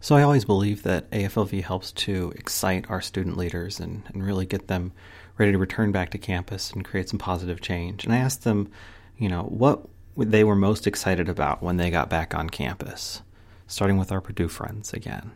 So 0.00 0.14
I 0.14 0.22
always 0.22 0.44
believe 0.44 0.82
that 0.84 1.10
AFLV 1.10 1.62
helps 1.64 1.90
to 1.92 2.32
excite 2.36 2.88
our 2.90 3.00
student 3.00 3.36
leaders 3.36 3.80
and, 3.80 4.02
and 4.12 4.24
really 4.24 4.46
get 4.46 4.68
them 4.68 4.92
ready 5.36 5.52
to 5.52 5.58
return 5.58 5.90
back 5.90 6.10
to 6.10 6.18
campus 6.18 6.70
and 6.70 6.84
create 6.84 7.08
some 7.08 7.18
positive 7.18 7.60
change. 7.60 8.04
And 8.04 8.14
I 8.14 8.18
asked 8.18 8.44
them, 8.44 8.70
you 9.18 9.28
know, 9.28 9.42
what 9.42 9.86
they 10.16 10.44
were 10.44 10.56
most 10.56 10.86
excited 10.86 11.28
about 11.28 11.62
when 11.62 11.76
they 11.76 11.90
got 11.90 12.08
back 12.08 12.34
on 12.34 12.48
campus, 12.48 13.22
starting 13.66 13.98
with 13.98 14.10
our 14.12 14.20
Purdue 14.20 14.48
friends 14.48 14.92
again. 14.92 15.32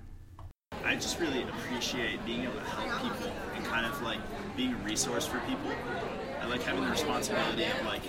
I 0.85 0.95
just 0.95 1.21
really 1.21 1.43
appreciate 1.43 2.25
being 2.25 2.43
able 2.43 2.55
to 2.55 2.61
help 2.61 3.03
people 3.03 3.33
and 3.55 3.65
kind 3.65 3.87
of 3.87 4.01
like 4.03 4.19
being 4.57 4.73
a 4.73 4.77
resource 4.79 5.27
for 5.27 5.39
people. 5.41 5.71
I 6.41 6.47
like 6.47 6.63
having 6.63 6.85
the 6.85 6.91
responsibility 6.91 7.65
of 7.65 7.87
like 7.87 8.03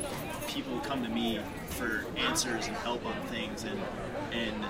people 0.48 0.80
come 0.80 1.04
to 1.04 1.10
me 1.10 1.40
for 1.70 2.06
answers 2.18 2.68
and 2.68 2.76
help 2.78 3.06
on 3.06 3.14
things 3.28 3.64
and 3.64 3.80
and 4.32 4.66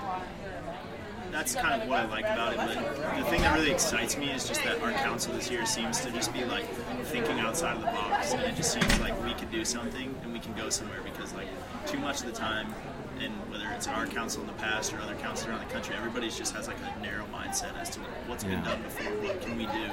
that's 1.32 1.54
kind 1.54 1.80
of 1.82 1.88
what 1.88 1.98
I 2.00 2.04
like 2.06 2.24
about 2.24 2.52
it. 2.52 2.58
But 2.58 3.16
the 3.18 3.24
thing 3.24 3.40
that 3.40 3.54
really 3.58 3.70
excites 3.72 4.16
me 4.16 4.30
is 4.30 4.46
just 4.46 4.62
that 4.64 4.80
our 4.82 4.92
council 4.92 5.32
this 5.34 5.50
year 5.50 5.64
seems 5.66 6.00
to 6.02 6.10
just 6.12 6.32
be 6.32 6.44
like 6.44 6.68
thinking 7.06 7.40
outside 7.40 7.74
of 7.76 7.80
the 7.80 7.86
box, 7.90 8.32
and 8.32 8.42
it 8.42 8.54
just 8.54 8.72
seems 8.72 9.00
like 9.00 9.20
we 9.24 9.32
could 9.34 9.50
do 9.50 9.64
something 9.64 10.14
and 10.22 10.32
we 10.32 10.38
can 10.38 10.52
go 10.54 10.68
somewhere. 10.68 11.00
Because 11.02 11.32
like 11.34 11.48
too 11.86 11.98
much 11.98 12.20
of 12.20 12.26
the 12.26 12.32
time, 12.32 12.72
and 13.20 13.32
whether 13.50 13.66
it's 13.74 13.88
our 13.88 14.06
council 14.06 14.42
in 14.42 14.46
the 14.46 14.52
past 14.54 14.92
or 14.92 15.00
other 15.00 15.14
councils 15.16 15.48
around 15.48 15.66
the 15.66 15.72
country, 15.72 15.96
everybody 15.96 16.28
just 16.28 16.54
has 16.54 16.68
like 16.68 16.76
a 16.96 17.02
narrow 17.02 17.24
mindset 17.34 17.76
as 17.80 17.90
to 17.90 18.00
what's 18.26 18.44
been 18.44 18.52
Yeah. 18.52 18.64
done 18.64 18.82
before, 18.82 19.12
what 19.26 19.40
can 19.40 19.56
we 19.56 19.64
do. 19.66 19.90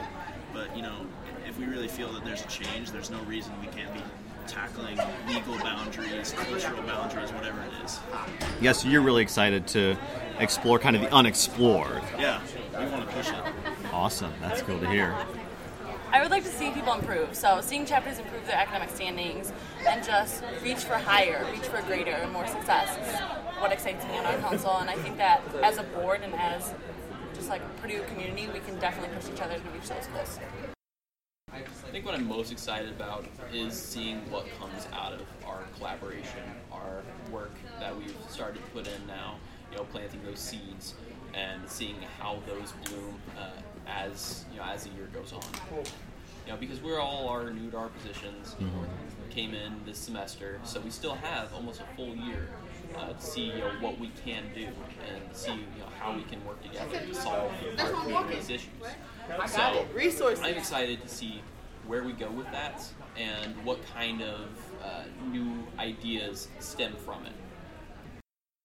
But 0.53 0.75
you 0.75 0.81
know, 0.83 1.05
if 1.47 1.57
we 1.57 1.65
really 1.65 1.87
feel 1.87 2.11
that 2.13 2.25
there's 2.25 2.43
a 2.43 2.47
change, 2.47 2.91
there's 2.91 3.09
no 3.09 3.19
reason 3.21 3.53
we 3.61 3.67
can't 3.67 3.93
be 3.93 4.01
tackling 4.49 4.97
legal 5.27 5.57
boundaries, 5.59 6.33
cultural 6.33 6.81
boundaries, 6.83 7.31
whatever 7.31 7.61
it 7.61 7.85
is. 7.85 7.99
Yes, 8.59 8.83
you're 8.83 9.01
really 9.01 9.21
excited 9.21 9.67
to 9.67 9.95
explore 10.39 10.79
kind 10.79 10.95
of 10.95 11.01
the 11.01 11.13
unexplored. 11.13 12.01
Yeah, 12.17 12.41
we 12.77 12.85
want 12.87 13.07
to 13.07 13.15
push 13.15 13.29
it. 13.29 13.43
Awesome. 13.93 14.33
That's 14.41 14.61
cool 14.61 14.79
to 14.79 14.89
hear. 14.89 15.15
I 16.11 16.21
would 16.21 16.31
like 16.31 16.43
to 16.43 16.49
see 16.49 16.71
people 16.71 16.93
improve. 16.93 17.35
So 17.35 17.61
seeing 17.61 17.85
chapters 17.85 18.17
improve 18.17 18.45
their 18.47 18.55
academic 18.55 18.89
standings 18.89 19.53
and 19.87 20.03
just 20.03 20.43
reach 20.63 20.79
for 20.79 20.95
higher, 20.95 21.45
reach 21.51 21.67
for 21.67 21.81
greater 21.83 22.11
and 22.11 22.31
more 22.33 22.47
success 22.47 22.89
is 22.97 23.19
what 23.61 23.71
excites 23.71 24.03
me 24.05 24.17
on 24.17 24.25
our 24.25 24.37
council. 24.39 24.75
And 24.77 24.89
I 24.89 24.95
think 24.95 25.17
that 25.17 25.43
as 25.61 25.77
a 25.77 25.83
board 25.83 26.21
and 26.23 26.33
as 26.33 26.73
just 27.35 27.49
like 27.49 27.61
Purdue 27.81 28.01
community, 28.07 28.49
we 28.51 28.59
can 28.59 28.79
definitely 28.79 29.15
push 29.15 29.29
each 29.31 29.41
other 29.41 29.55
to 29.55 29.69
reach 29.69 29.89
those 29.89 30.07
goals. 30.07 30.39
I 31.53 31.91
think 31.91 32.05
what 32.05 32.13
I'm 32.13 32.27
most 32.27 32.51
excited 32.51 32.89
about 32.89 33.25
is 33.53 33.73
seeing 33.73 34.29
what 34.29 34.45
comes 34.59 34.87
out 34.93 35.13
of 35.13 35.21
our 35.45 35.63
collaboration, 35.77 36.43
our 36.71 37.01
work 37.31 37.51
that 37.79 37.95
we've 37.97 38.15
started 38.29 38.63
to 38.63 38.69
put 38.71 38.87
in 38.87 39.07
now, 39.07 39.35
you 39.71 39.77
know, 39.77 39.83
planting 39.85 40.21
those 40.23 40.39
seeds 40.39 40.93
and 41.33 41.67
seeing 41.67 41.95
how 42.19 42.39
those 42.47 42.71
bloom 42.85 43.15
uh, 43.37 43.49
as 43.87 44.45
you 44.51 44.57
know 44.59 44.65
as 44.65 44.83
the 44.83 44.89
year 44.91 45.09
goes 45.13 45.33
on. 45.33 45.41
You 46.45 46.53
know, 46.53 46.57
because 46.59 46.81
we're 46.81 46.99
all 46.99 47.27
are 47.27 47.51
new 47.51 47.69
to 47.71 47.77
our 47.77 47.89
positions, 47.89 48.55
came 49.29 49.53
in 49.53 49.73
this 49.85 49.97
semester, 49.97 50.59
so 50.63 50.79
we 50.79 50.89
still 50.89 51.15
have 51.15 51.53
almost 51.53 51.81
a 51.81 51.95
full 51.95 52.15
year 52.15 52.49
uh, 52.97 53.13
to 53.13 53.21
see 53.21 53.45
you 53.45 53.57
know, 53.59 53.71
what 53.81 53.99
we 53.99 54.11
can 54.25 54.43
do 54.55 54.65
and 54.65 55.21
see 55.35 55.51
you 55.51 55.57
know, 55.79 55.85
how 55.99 56.15
we 56.15 56.23
can 56.23 56.43
work 56.45 56.61
together 56.63 56.99
to 57.05 57.13
solve 57.13 57.51
our 57.79 57.89
community's 58.03 58.49
issues. 58.49 58.69
So 59.47 59.85
Resources. 59.93 60.43
I'm 60.43 60.55
excited 60.55 61.01
to 61.01 61.07
see 61.07 61.41
where 61.87 62.03
we 62.03 62.13
go 62.13 62.29
with 62.29 62.49
that 62.51 62.83
and 63.17 63.55
what 63.65 63.79
kind 63.93 64.21
of 64.21 64.49
uh, 64.83 65.03
new 65.31 65.65
ideas 65.77 66.47
stem 66.59 66.95
from 66.95 67.25
it. 67.25 67.33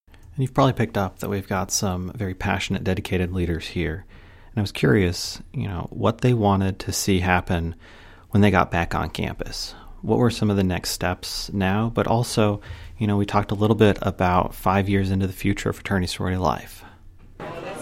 And 0.09 0.43
you've 0.43 0.55
probably 0.55 0.73
picked 0.73 0.99
up 0.99 1.21
that 1.21 1.29
we've 1.29 1.49
got 1.49 1.71
some 1.71 2.13
very 2.15 2.35
passionate, 2.35 2.83
dedicated 2.83 3.33
leaders 3.33 3.69
here. 3.69 4.05
And 4.51 4.59
I 4.59 4.61
was 4.61 4.73
curious, 4.73 5.41
you 5.53 5.69
know, 5.69 5.87
what 5.91 6.21
they 6.21 6.35
wanted 6.35 6.79
to 6.81 6.93
see 6.93 7.21
happen 7.21 7.77
when 8.31 8.41
they 8.41 8.51
got 8.51 8.71
back 8.71 8.95
on 8.95 9.11
campus. 9.11 9.75
What 10.03 10.19
were 10.19 10.31
some 10.31 10.51
of 10.51 10.57
the 10.57 10.65
next 10.65 10.91
steps 10.91 11.53
now? 11.53 11.91
But 11.95 12.07
also, 12.07 12.61
you 12.99 13.07
know, 13.07 13.17
we 13.17 13.27
talked 13.27 13.53
a 13.53 13.55
little 13.57 13.77
bit 13.77 13.99
about 14.03 14.55
five 14.55 14.89
years 14.89 15.11
into 15.11 15.27
the 15.27 15.33
future 15.33 15.71
of 15.71 15.77
fraternity 15.77 16.09
sorority 16.09 16.37
life. 16.37 16.85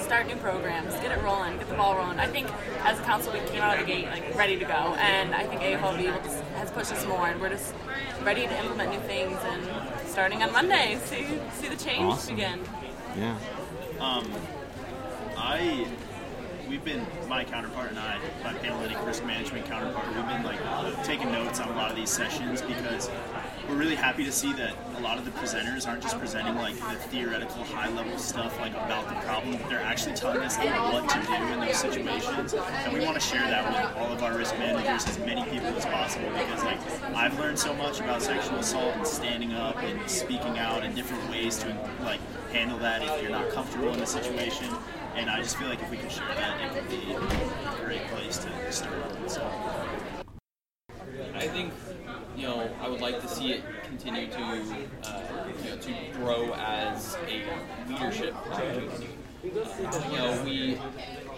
start 0.00 0.26
new 0.26 0.36
programs, 0.36 0.92
get 1.00 1.16
it 1.16 1.22
rolling, 1.22 1.56
get 1.58 1.68
the 1.68 1.74
ball 1.74 1.96
rolling. 1.96 2.11
I 2.22 2.28
think 2.28 2.46
as 2.84 3.00
a 3.00 3.02
council, 3.02 3.32
we 3.32 3.40
came 3.40 3.60
out 3.62 3.74
of 3.80 3.84
the 3.84 3.92
gate 3.92 4.06
like 4.06 4.36
ready 4.36 4.56
to 4.56 4.64
go, 4.64 4.94
and 4.96 5.34
I 5.34 5.44
think 5.44 5.60
AFLV 5.60 6.00
has 6.54 6.70
pushed 6.70 6.92
us 6.92 7.04
more, 7.04 7.26
and 7.26 7.40
we're 7.40 7.48
just 7.48 7.74
ready 8.22 8.46
to 8.46 8.58
implement 8.60 8.92
new 8.92 9.00
things. 9.00 9.36
And 9.42 10.08
starting 10.08 10.40
on 10.40 10.52
Monday, 10.52 11.00
see 11.04 11.26
see 11.58 11.68
the 11.68 11.76
change 11.76 12.12
Awesome. 12.12 12.36
begin. 12.36 12.60
Yeah. 13.18 13.36
Um, 13.98 14.30
I 15.36 15.88
we've 16.72 16.84
been 16.86 17.06
my 17.28 17.44
counterpart 17.44 17.90
and 17.90 17.98
I, 17.98 18.18
my 18.42 18.54
Panhellenic 18.54 19.04
risk 19.06 19.26
management 19.26 19.66
counterpart, 19.66 20.06
we've 20.06 20.26
been 20.26 20.42
like 20.42 20.58
uh, 20.64 20.90
taking 21.02 21.30
notes 21.30 21.60
on 21.60 21.68
a 21.68 21.76
lot 21.76 21.90
of 21.90 21.96
these 21.96 22.08
sessions 22.08 22.62
because 22.62 23.10
we're 23.68 23.76
really 23.76 23.94
happy 23.94 24.24
to 24.24 24.32
see 24.32 24.54
that 24.54 24.74
a 24.96 25.00
lot 25.00 25.18
of 25.18 25.26
the 25.26 25.30
presenters 25.32 25.86
aren't 25.86 26.02
just 26.02 26.18
presenting 26.18 26.54
like 26.54 26.74
the 26.76 26.96
theoretical 27.10 27.62
high 27.64 27.90
level 27.90 28.16
stuff 28.16 28.58
like 28.58 28.72
about 28.72 29.06
the 29.06 29.14
problem, 29.26 29.58
but 29.58 29.68
they're 29.68 29.80
actually 29.80 30.14
telling 30.14 30.40
us 30.40 30.56
like, 30.56 30.70
what 30.94 31.06
to 31.10 31.20
do 31.26 31.34
in 31.34 31.60
those 31.60 31.76
situations. 31.76 32.54
And 32.54 32.92
we 32.94 33.04
want 33.04 33.20
to 33.20 33.20
share 33.20 33.42
that 33.42 33.68
with 33.68 34.02
all 34.02 34.10
of 34.10 34.22
our 34.22 34.38
risk 34.38 34.58
managers, 34.58 35.06
as 35.06 35.18
many 35.18 35.44
people 35.50 35.68
as 35.76 35.84
possible, 35.84 36.30
because 36.30 36.64
like 36.64 36.80
I've 37.14 37.38
learned 37.38 37.58
so 37.58 37.74
much 37.74 38.00
about 38.00 38.22
sexual 38.22 38.56
assault 38.56 38.96
and 38.96 39.06
standing 39.06 39.52
up 39.52 39.76
and 39.82 40.08
speaking 40.08 40.58
out 40.58 40.84
and 40.84 40.96
different 40.96 41.30
ways 41.30 41.58
to 41.58 41.68
like 42.00 42.20
handle 42.50 42.78
that 42.78 43.02
if 43.02 43.22
you're 43.22 43.30
not 43.30 43.50
comfortable 43.50 43.92
in 43.92 44.00
the 44.00 44.06
situation. 44.06 44.68
And 45.14 45.28
I 45.28 45.42
just 45.42 45.56
feel 45.56 45.68
like 45.68 45.80
if 45.82 45.90
we 45.90 45.98
can 45.98 46.08
share 46.08 46.26
that, 46.34 46.60
it 46.60 46.72
would 46.74 46.88
be 46.88 47.12
a 47.12 47.84
great 47.84 48.06
place 48.08 48.38
to 48.38 48.72
start. 48.72 49.30
So, 49.30 49.42
I 51.34 51.46
think 51.48 51.72
you 52.36 52.42
know 52.44 52.70
I 52.80 52.88
would 52.88 53.00
like 53.00 53.20
to 53.20 53.28
see 53.28 53.52
it 53.52 53.62
continue 53.84 54.26
to 54.28 54.42
uh, 54.42 55.22
you 55.64 55.70
know 55.70 55.76
to 55.76 55.94
grow 56.14 56.54
as 56.54 57.16
a 57.26 57.44
leadership. 57.90 58.34
Uh, 58.50 58.70
you 59.44 60.16
know 60.16 60.42
we 60.44 60.78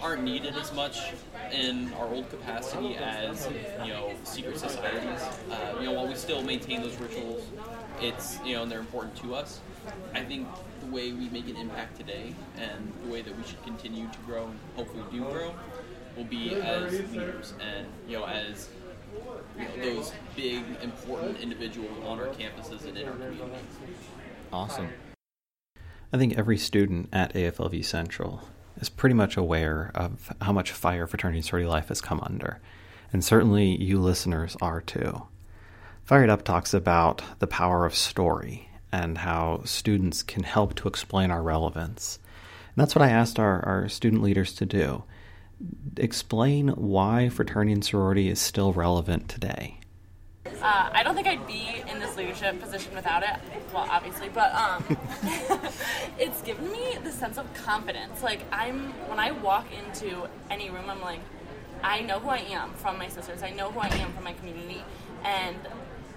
aren't 0.03 0.23
needed 0.23 0.55
as 0.57 0.73
much 0.73 1.13
in 1.53 1.93
our 1.95 2.07
old 2.07 2.29
capacity 2.31 2.97
as 2.97 3.49
you 3.83 3.93
know 3.93 4.13
secret 4.25 4.59
societies. 4.59 5.21
Uh, 5.51 5.75
you 5.81 5.87
know 5.87 5.93
while 5.93 6.07
we 6.07 6.15
still 6.15 6.43
maintain 6.43 6.83
those 6.83 6.97
rituals, 6.97 7.43
it's 8.01 8.39
you 8.45 8.55
know 8.55 8.63
and 8.63 8.71
they're 8.71 8.81
important 8.81 9.17
to 9.17 9.35
us. 9.35 9.61
I 10.15 10.25
think 10.25 10.49
the 10.81 10.87
way 10.87 11.13
we 11.13 11.29
make 11.29 11.49
an 11.49 11.57
impact 11.57 11.97
today 11.97 12.35
and 12.57 12.93
the 13.05 13.11
way 13.11 13.23
that 13.23 13.37
we 13.37 13.43
should 13.45 13.63
continue 13.65 14.09
to 14.09 14.19
grow 14.27 14.45
and 14.45 14.59
hopefully 14.77 15.05
do 15.11 15.25
grow 15.25 15.55
will 16.17 16.25
be 16.25 16.55
as 16.55 16.93
leaders 17.13 17.55
and 17.61 17.87
you 18.09 18.19
know 18.19 18.25
as 18.25 18.69
you 19.59 19.65
know, 19.65 19.95
those 19.95 20.13
big 20.37 20.63
important 20.83 21.41
individuals 21.41 21.91
on 22.05 22.19
our 22.21 22.29
campuses 22.29 22.87
and 22.87 22.97
in 22.97 23.09
our 23.09 23.15
community. 23.15 23.59
Awesome. 24.53 24.89
I 26.13 26.19
think 26.19 26.39
every 26.39 26.59
student 26.59 27.09
at 27.13 27.35
AFLV 27.35 27.85
Central 27.85 28.43
is 28.81 28.89
pretty 28.89 29.15
much 29.15 29.37
aware 29.37 29.91
of 29.95 30.33
how 30.41 30.53
much 30.53 30.73
fire 30.73 31.07
fraternity 31.07 31.39
and 31.39 31.45
sorority 31.45 31.69
life 31.69 31.89
has 31.89 32.01
come 32.01 32.21
under. 32.21 32.61
And 33.13 33.25
certainly 33.25 33.81
you 33.83 34.01
listeners 34.01 34.57
are 34.61 34.81
too. 34.81 35.27
Fired 36.05 36.31
Up 36.31 36.45
talks 36.45 36.75
about 36.75 37.23
the 37.39 37.47
power 37.47 37.87
of 37.87 37.95
story 37.95 38.69
and 38.95 39.19
how 39.19 39.61
students 39.65 40.23
can 40.23 40.45
help 40.45 40.77
to 40.77 40.87
explain 40.87 41.33
our 41.33 41.43
relevance. 41.43 42.21
And 42.69 42.81
that's 42.81 42.95
what 42.95 43.03
I 43.03 43.11
asked 43.11 43.41
our, 43.41 43.61
our 43.67 43.89
student 43.89 44.23
leaders 44.23 44.53
to 44.55 44.67
do. 44.67 45.03
Explain 45.97 46.69
why 46.69 47.29
fraternity 47.29 47.73
and 47.73 47.85
sorority 47.85 48.29
is 48.29 48.39
still 48.39 48.73
relevant 48.73 49.29
today. 49.29 49.81
Uh, 50.47 50.91
I 50.93 51.03
don't 51.03 51.17
think 51.17 51.27
I'd 51.27 51.47
be 51.47 51.83
in 51.91 51.99
this 51.99 52.17
leadership 52.17 52.61
position 52.61 52.95
without 52.95 53.25
it. 53.25 53.35
Well, 53.73 53.87
obviously, 53.91 54.29
but 54.29 54.55
um, 54.55 54.85
it's 56.19 56.41
given 56.43 56.71
me 56.71 56.97
the 57.03 57.11
sense 57.11 57.37
of 57.37 57.53
confidence. 57.53 58.23
Like 58.23 58.43
I'm, 58.53 58.93
when 59.09 59.19
I 59.19 59.33
walk 59.33 59.67
into 59.73 60.29
any 60.51 60.71
room, 60.71 60.89
I'm 60.89 61.01
like, 61.01 61.21
I 61.83 62.01
know 62.03 62.21
who 62.21 62.29
I 62.29 62.39
am 62.39 62.73
from 62.75 62.99
my 62.99 63.09
sisters. 63.09 63.43
I 63.43 63.51
know 63.51 63.73
who 63.73 63.81
I 63.81 63.89
am 63.89 64.13
from 64.13 64.25
my 64.25 64.35
community, 64.35 64.85
and 65.25 65.57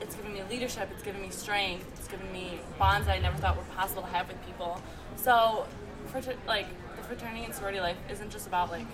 it's 0.02 0.16
given 0.16 0.34
me 0.34 0.42
leadership. 0.50 0.90
It's 0.94 1.04
given 1.04 1.22
me 1.22 1.30
strength. 1.30 1.86
It's 1.98 2.08
given 2.08 2.32
me 2.32 2.60
bonds 2.78 3.08
that 3.08 3.18
I 3.18 3.20
never 3.20 3.38
thought 3.38 3.58
were 3.58 3.64
possible 3.76 4.04
to 4.04 4.08
have 4.10 4.28
with 4.28 4.44
people. 4.46 4.82
So, 5.16 5.66
frater- 6.08 6.36
like 6.48 6.68
the 6.96 7.04
fraternity 7.04 7.46
and 7.46 7.54
sorority 7.54 7.80
life 7.80 7.98
isn't 8.10 8.32
just 8.32 8.48
about 8.48 8.72
like 8.72 8.86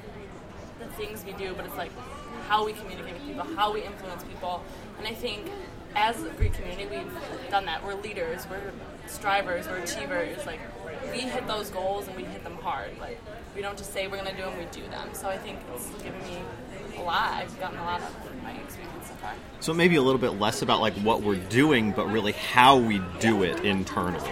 the 0.80 0.86
things 0.96 1.24
we 1.26 1.34
do, 1.34 1.54
but 1.56 1.66
it's 1.66 1.78
like 1.78 1.92
how 2.48 2.66
we 2.66 2.74
communicate 2.74 3.14
with 3.14 3.24
people, 3.26 3.44
how 3.56 3.74
we 3.74 3.84
influence 3.84 4.24
people. 4.24 4.64
And 4.98 5.08
I 5.08 5.14
think 5.14 5.50
as 5.96 6.24
a 6.24 6.30
Greek 6.30 6.54
community, 6.54 6.88
we've 6.88 7.50
done 7.50 7.66
that. 7.66 7.86
We're 7.86 7.96
leaders, 7.96 8.48
we're 8.50 8.72
strivers, 9.08 9.68
we're 9.68 9.78
achievers. 9.78 10.46
Like 10.46 10.60
we 11.12 11.20
hit 11.20 11.48
those 11.48 11.70
goals 11.70 12.08
and 12.08 12.16
we 12.16 12.24
hit 12.24 12.44
them 12.44 12.56
hard. 12.58 12.98
Like 13.00 13.20
we 13.56 13.62
don't 13.62 13.78
just 13.78 13.94
say 13.94 14.08
we're 14.08 14.18
gonna 14.18 14.36
do 14.36 14.44
them, 14.44 14.58
we 14.58 14.66
do 14.72 14.82
them. 14.90 15.10
So 15.14 15.28
I 15.28 15.38
think 15.38 15.60
it's 15.74 15.90
given 16.02 16.20
me 16.24 16.40
a 16.98 17.02
lot. 17.02 17.34
I've 17.34 17.60
gotten 17.60 17.78
a 17.78 17.84
lot 17.84 18.02
of 18.02 18.33
my 18.44 18.52
experience 18.52 19.08
so 19.08 19.14
far. 19.16 19.34
So 19.60 19.74
maybe 19.74 19.96
a 19.96 20.02
little 20.02 20.20
bit 20.20 20.40
less 20.40 20.62
about 20.62 20.82
like 20.82 20.94
what 20.96 21.22
we're 21.22 21.36
doing, 21.36 21.92
but 21.92 22.08
really 22.08 22.34
how 22.34 22.78
we 22.78 23.02
do 23.20 23.44
it 23.44 23.64
internally. 23.64 24.30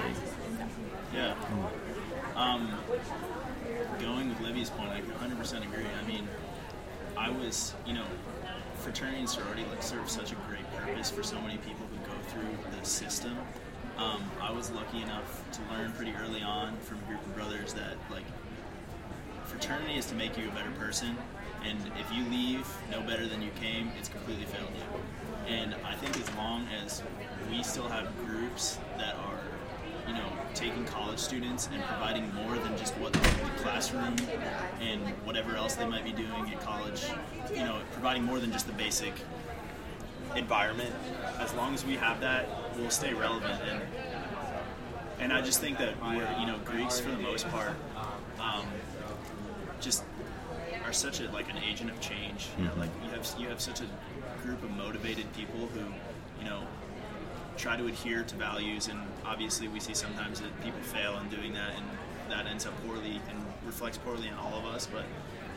Yeah. 1.13 1.36
Um, 2.36 2.72
going 4.00 4.30
with 4.30 4.41
Libby's 4.41 4.70
point, 4.70 4.89
I 4.89 5.01
100% 5.01 5.63
agree. 5.63 5.86
I 6.01 6.08
mean, 6.08 6.27
I 7.18 7.30
was, 7.30 7.74
you 7.86 7.94
know, 7.94 8.06
fraternity 8.82 9.20
and 9.20 9.30
sorority 9.30 9.63
like 9.70 9.84
serve 9.84 10.10
such 10.10 10.32
a 10.32 10.36
great 10.48 10.70
purpose 10.75 11.12
for 11.12 11.24
so 11.24 11.39
many 11.41 11.58
people 11.58 11.86
who 11.86 11.98
go 12.06 12.18
through 12.30 12.77
the 12.77 12.86
system. 12.86 13.38
Um, 13.98 14.24
I 14.41 14.51
was 14.51 14.72
lucky 14.72 15.01
enough 15.01 15.44
to 15.51 15.62
learn 15.74 15.91
pretty 15.91 16.13
early 16.15 16.41
on 16.41 16.75
from 16.77 16.98
a 16.98 17.08
group 17.08 17.22
of 17.22 17.36
brothers 17.36 17.74
that 17.74 17.96
like 18.10 18.24
fraternity 19.46 19.98
is 19.98 20.06
to 20.08 20.15
make 20.15 20.38
you 20.38 20.48
a 20.48 20.51
better 20.51 20.72
person, 20.72 21.15
and 21.63 21.80
if 22.00 22.12
you 22.13 22.24
leave 22.25 22.68
no 22.89 23.01
better 23.01 23.27
than 23.27 23.41
you 23.41 23.51
came, 23.60 23.91
it's 23.98 24.10
completely 24.10 24.46
failed 24.46 24.72
you. 24.75 25.53
And 25.53 25.75
I 25.86 25.96
think 25.96 26.18
as 26.20 26.36
long 26.36 26.68
as 26.84 27.03
we 27.50 27.63
still 27.63 27.88
have 27.88 28.08
groups 28.25 28.77
that 28.98 29.15
are 29.15 29.39
you 30.08 30.13
know, 30.13 30.30
taking 30.53 30.84
college 30.86 31.20
students 31.20 31.70
and 31.72 31.82
providing 31.84 32.34
more 32.34 32.58
than 32.58 32.75
just 32.77 32.94
what 32.96 33.13
the 33.13 33.20
classroom 33.58 34.15
and 34.82 35.01
whatever 35.25 35.56
else 35.56 35.75
they 35.75 35.86
might 35.86 36.03
be 36.03 36.12
doing 36.12 36.51
at 36.51 36.60
college, 36.62 37.06
you 37.51 37.60
know, 37.60 37.80
providing 37.94 38.24
more 38.24 38.39
than 38.39 38.51
just 38.51 38.68
the 38.68 38.74
basic 38.74 39.13
environment. 40.36 40.94
As 41.39 41.53
long 41.53 41.74
as 41.74 41.86
we 41.86 41.96
have 41.96 42.20
that, 42.22 42.48
we'll 42.75 42.89
stay 42.89 43.13
relevant. 43.13 43.62
And 43.70 43.82
and 45.20 45.32
I 45.32 45.41
just 45.41 45.62
think 45.62 45.77
that 45.77 46.01
we're, 46.01 46.36
you 46.39 46.48
know, 46.48 46.58
Greeks 46.65 47.00
for 47.00 47.12
the 47.12 47.20
most 47.20 47.48
part, 47.50 47.74
um, 48.39 48.65
just 49.80 50.03
are 50.91 50.93
such 50.93 51.21
a 51.21 51.31
like 51.31 51.50
an 51.50 51.57
agent 51.69 51.89
of 51.89 52.00
change. 52.01 52.50
You 52.57 52.65
know, 52.65 52.71
like 52.77 52.89
you 53.03 53.10
have 53.12 53.25
you 53.39 53.48
have 53.48 53.62
such 53.62 53.79
a 53.79 53.86
group 54.43 54.62
of 54.62 54.71
motivated 54.71 55.25
people 55.33 55.67
who, 55.74 55.79
you 56.43 56.50
know, 56.50 56.62
try 57.57 57.77
to 57.77 57.88
adhere 57.88 58.24
to 58.24 58.36
values, 58.36 58.89
and 58.89 59.00
obviously 59.25 59.69
we 59.69 59.79
see 59.79 59.93
sometimes 59.93 60.41
that 60.41 60.51
people 60.63 60.81
fail 60.81 61.17
in 61.19 61.29
doing 61.29 61.53
that, 61.53 61.71
and 61.77 61.86
that 62.29 62.45
ends 62.45 62.65
up 62.65 62.74
poorly 62.86 63.21
and 63.29 63.39
reflects 63.65 63.98
poorly 63.98 64.27
on 64.29 64.38
all 64.38 64.60
of 64.60 64.65
us. 64.65 64.86
But 64.86 65.05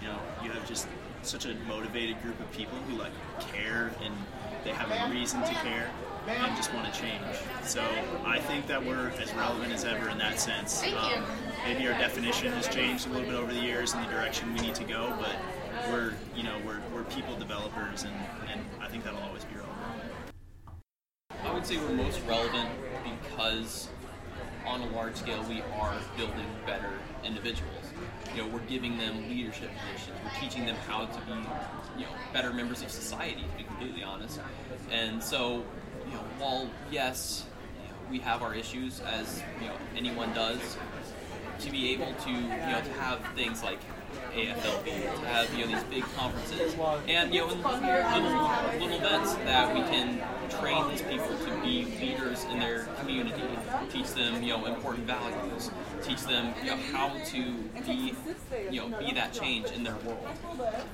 you 0.00 0.06
know, 0.06 0.18
you 0.44 0.50
have 0.52 0.68
just 0.68 0.86
such 1.22 1.46
a 1.46 1.54
motivated 1.66 2.22
group 2.22 2.38
of 2.38 2.50
people 2.52 2.78
who 2.86 2.96
like 2.96 3.12
care 3.52 3.90
and 4.04 4.14
they 4.62 4.70
have 4.70 4.90
a 4.90 5.12
reason 5.12 5.40
to 5.42 5.54
care 5.54 5.90
and 6.28 6.56
just 6.56 6.72
want 6.74 6.92
to 6.92 7.00
change. 7.00 7.22
So 7.64 7.82
I 8.24 8.38
think 8.38 8.66
that 8.66 8.84
we're 8.84 9.08
as 9.20 9.32
relevant 9.34 9.72
as 9.72 9.84
ever 9.84 10.10
in 10.10 10.18
that 10.18 10.38
sense. 10.38 10.82
Um, 10.84 11.24
maybe 11.64 11.86
our 11.88 11.98
definition 11.98 12.52
has 12.52 12.68
changed 12.68 13.06
a 13.06 13.10
little 13.10 13.26
bit 13.26 13.34
over 13.34 13.52
the 13.52 13.60
years 13.60 13.94
in 13.94 14.02
the 14.02 14.08
direction 14.08 14.52
we 14.54 14.60
need 14.60 14.74
to 14.74 14.84
go, 14.84 15.14
but 15.18 15.36
we're 15.90 16.12
you 16.36 16.42
know 16.42 16.56
we're, 16.64 16.80
we're 16.94 17.04
people 17.04 17.36
developers, 17.36 18.04
and, 18.04 18.14
and 18.50 18.60
I 18.80 18.88
think 18.88 19.04
that'll 19.04 19.22
always 19.22 19.44
be 19.44 19.54
relevant. 19.54 19.74
I 21.42 21.52
would 21.52 21.66
say 21.66 21.76
we're 21.78 21.94
most 21.94 22.20
relevant 22.26 22.68
because 23.04 23.88
on 24.66 24.80
a 24.80 24.90
large 24.90 25.16
scale 25.16 25.42
we 25.48 25.62
are 25.78 25.94
building 26.16 26.46
better 26.66 26.90
individuals. 27.22 27.70
You 28.34 28.42
know, 28.42 28.48
we're 28.48 28.60
giving 28.60 28.96
them 28.98 29.28
leadership 29.28 29.70
positions. 29.86 30.16
We're 30.24 30.40
teaching 30.40 30.66
them 30.66 30.76
how 30.88 31.06
to 31.06 31.20
be, 31.22 31.32
you 31.98 32.06
know, 32.06 32.12
better 32.32 32.52
members 32.52 32.82
of 32.82 32.90
society. 32.90 33.42
To 33.42 33.58
be 33.58 33.64
completely 33.64 34.02
honest, 34.02 34.40
and 34.90 35.22
so, 35.22 35.64
you 36.06 36.12
know, 36.12 36.24
while 36.38 36.68
yes, 36.90 37.46
we 38.10 38.18
have 38.20 38.42
our 38.42 38.54
issues 38.54 39.00
as 39.00 39.42
you 39.60 39.68
know 39.68 39.76
anyone 39.96 40.32
does, 40.34 40.76
to 41.60 41.70
be 41.70 41.92
able 41.92 42.12
to 42.14 42.30
you 42.30 42.48
know 42.48 42.80
to 42.84 42.92
have 43.00 43.20
things 43.34 43.62
like 43.62 43.78
AFLV, 44.34 44.84
to 44.84 45.26
have 45.26 45.52
you 45.54 45.64
know 45.64 45.72
these 45.74 45.84
big 45.84 46.02
conferences, 46.14 46.74
and 47.08 47.32
you 47.32 47.40
know 47.40 47.46
little, 47.46 47.62
little 48.80 48.96
events 48.96 49.34
that 49.34 49.74
we 49.74 49.80
can 49.82 50.20
train 50.60 50.88
these 50.88 51.02
people 51.02 51.28
to 51.28 51.60
be 51.62 51.84
leaders 52.00 52.44
in 52.44 52.58
their 52.58 52.84
community, 53.00 53.42
teach 53.90 54.12
them 54.12 54.42
you 54.42 54.50
know 54.50 54.66
important 54.66 55.06
values, 55.06 55.70
teach 56.02 56.22
them 56.22 56.52
you 56.62 56.70
know 56.70 56.76
how 56.92 57.08
to 57.26 57.54
be 57.86 58.14
you 58.70 58.80
know 58.80 58.98
be 58.98 59.12
that 59.12 59.32
change 59.32 59.70
in 59.70 59.84
their 59.84 59.96
world. 60.04 60.26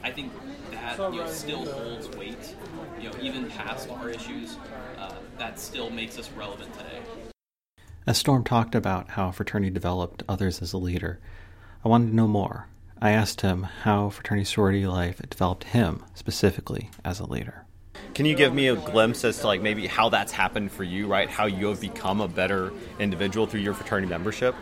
I 0.02 0.10
think 0.10 0.32
that 0.72 0.98
you 0.98 1.20
know 1.20 1.26
still 1.26 1.64
holds 1.64 2.08
weight, 2.16 2.54
you 3.00 3.10
know 3.10 3.16
even 3.22 3.48
past 3.50 3.88
our 3.90 4.10
issues, 4.10 4.56
uh, 4.98 5.14
that 5.38 5.58
still 5.58 5.90
makes 5.90 6.18
us 6.18 6.30
relevant 6.32 6.72
today. 6.74 7.00
As 8.06 8.18
Storm 8.18 8.44
talked 8.44 8.74
about 8.74 9.10
how 9.10 9.30
fraternity 9.30 9.70
developed 9.70 10.22
others 10.28 10.62
as 10.62 10.72
a 10.72 10.78
leader, 10.78 11.20
I 11.84 11.88
wanted 11.88 12.08
to 12.10 12.16
know 12.16 12.26
more. 12.28 12.66
I 13.00 13.10
asked 13.12 13.40
him 13.40 13.62
how 13.62 14.10
fraternity 14.10 14.44
sorority 14.44 14.86
life 14.86 15.20
developed 15.28 15.64
him 15.64 16.02
specifically 16.14 16.90
as 17.04 17.20
a 17.20 17.26
leader. 17.26 17.64
Can 18.14 18.26
you 18.26 18.34
give 18.34 18.52
me 18.52 18.68
a 18.68 18.76
glimpse 18.76 19.24
as 19.24 19.38
to 19.40 19.46
like 19.46 19.60
maybe 19.62 19.86
how 19.86 20.08
that's 20.08 20.32
happened 20.32 20.72
for 20.72 20.84
you, 20.84 21.06
right? 21.06 21.28
How 21.28 21.46
you 21.46 21.68
have 21.68 21.80
become 21.80 22.20
a 22.20 22.28
better 22.28 22.72
individual 22.98 23.46
through 23.46 23.60
your 23.60 23.74
fraternity 23.74 24.08
membership? 24.08 24.54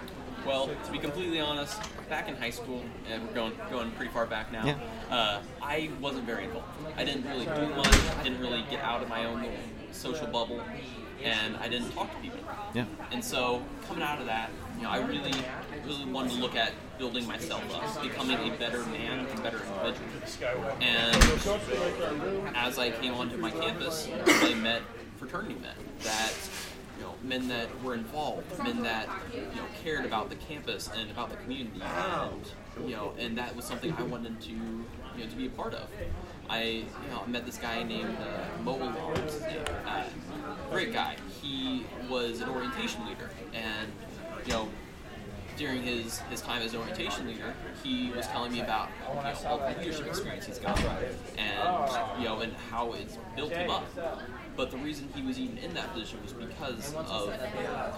Well, 0.47 0.69
to 0.85 0.93
be 0.93 0.99
completely 0.99 1.41
honest, 1.41 1.81
back 2.09 2.29
in 2.29 2.37
high 2.37 2.51
school, 2.51 2.83
and 3.11 3.27
we're 3.27 3.35
going 3.35 3.53
going 3.71 3.91
pretty 3.93 4.13
far 4.13 4.27
back 4.27 4.53
now, 4.53 4.65
Yeah. 4.67 4.77
uh, 5.11 5.41
I 5.63 5.91
wasn't 6.01 6.25
very 6.25 6.45
involved. 6.45 6.69
I 6.97 7.05
didn't 7.05 7.25
really 7.29 7.45
do 7.47 7.75
much. 7.75 7.93
Didn't 8.23 8.41
really 8.41 8.65
get 8.71 8.81
out 8.83 9.03
of 9.03 9.09
my 9.09 9.25
own 9.25 9.41
little 9.43 9.57
social 9.93 10.27
bubble, 10.27 10.63
and 11.23 11.57
I 11.57 11.69
didn't 11.69 11.91
talk 11.93 12.15
to 12.15 12.21
people. 12.21 12.41
Yeah. 12.75 12.85
And 13.13 13.23
so 13.23 13.63
coming 13.87 14.03
out 14.03 14.21
of 14.21 14.27
that, 14.27 14.51
you 14.77 14.85
know, 14.85 14.91
I 14.91 14.99
really, 14.99 15.33
really 15.85 16.05
wanted 16.07 16.33
to 16.33 16.39
look 16.39 16.55
at 16.55 16.73
building 16.99 17.27
myself 17.27 17.63
up, 17.75 18.03
becoming 18.03 18.39
a 18.39 18.57
better 18.57 18.85
man 18.87 19.27
and 19.27 19.43
better 19.43 19.61
individual. 19.61 20.73
And 20.81 21.17
as 22.55 22.79
I 22.79 22.91
came 22.91 23.15
onto 23.15 23.37
my 23.37 23.51
campus, 23.51 24.09
I 24.27 24.55
met 24.55 24.83
fraternity 25.17 25.55
men 25.55 25.75
that, 26.03 26.33
you 26.97 27.05
know, 27.05 27.15
men 27.23 27.49
that 27.49 27.69
were 27.83 27.95
involved, 27.95 28.47
men 28.63 28.83
that, 28.83 29.09
you 29.35 29.41
know, 29.41 29.67
cared 29.83 30.05
about 30.05 30.31
the 30.31 30.37
campus 30.37 30.89
and 30.97 31.11
about 31.11 31.31
the 31.31 31.37
community, 31.37 31.81
and 31.83 32.53
you 32.87 32.95
know, 32.95 33.13
and 33.19 33.37
that 33.39 33.57
was 33.57 33.65
something 33.65 33.93
I 33.95 34.03
wanted 34.03 34.41
to, 34.43 34.51
you 34.51 34.85
know, 35.17 35.27
to 35.29 35.37
be 35.37 35.47
a 35.47 35.51
part 35.51 35.75
of. 35.75 35.89
I, 36.49 36.63
you 36.63 37.11
know, 37.11 37.27
met 37.27 37.45
this 37.45 37.59
guy 37.59 37.83
named 37.83 38.17
uh, 38.21 38.63
Mo. 38.63 38.79
Uh, 38.79 40.05
great 40.71 40.93
guy. 40.93 41.17
He 41.43 41.85
was 42.09 42.41
an 42.41 42.49
orientation 42.49 43.07
leader, 43.07 43.31
and 43.55 43.91
you 44.47 44.53
know, 44.53 44.69
during 45.57 45.83
his, 45.83 46.21
his 46.31 46.41
time 46.41 46.63
as 46.63 46.73
an 46.73 46.81
orientation 46.81 47.27
leader, 47.27 47.53
he 47.83 48.11
was 48.13 48.27
telling 48.29 48.53
me 48.53 48.61
about 48.61 48.89
you 49.09 49.15
know, 49.15 49.35
all 49.47 49.59
the 49.59 49.75
leadership 49.79 50.07
experience 50.07 50.47
he's 50.47 50.59
got, 50.59 50.79
and 51.37 52.21
you 52.21 52.29
know, 52.29 52.41
and 52.41 52.53
how 52.71 52.93
it's 52.93 53.19
built 53.35 53.53
him 53.53 53.71
up. 53.71 53.85
But 54.57 54.71
the 54.71 54.79
reason 54.79 55.09
he 55.15 55.23
was 55.23 55.39
even 55.39 55.59
in 55.59 55.75
that 55.75 55.93
position 55.93 56.21
was 56.23 56.33
because 56.33 56.95
of 56.95 57.29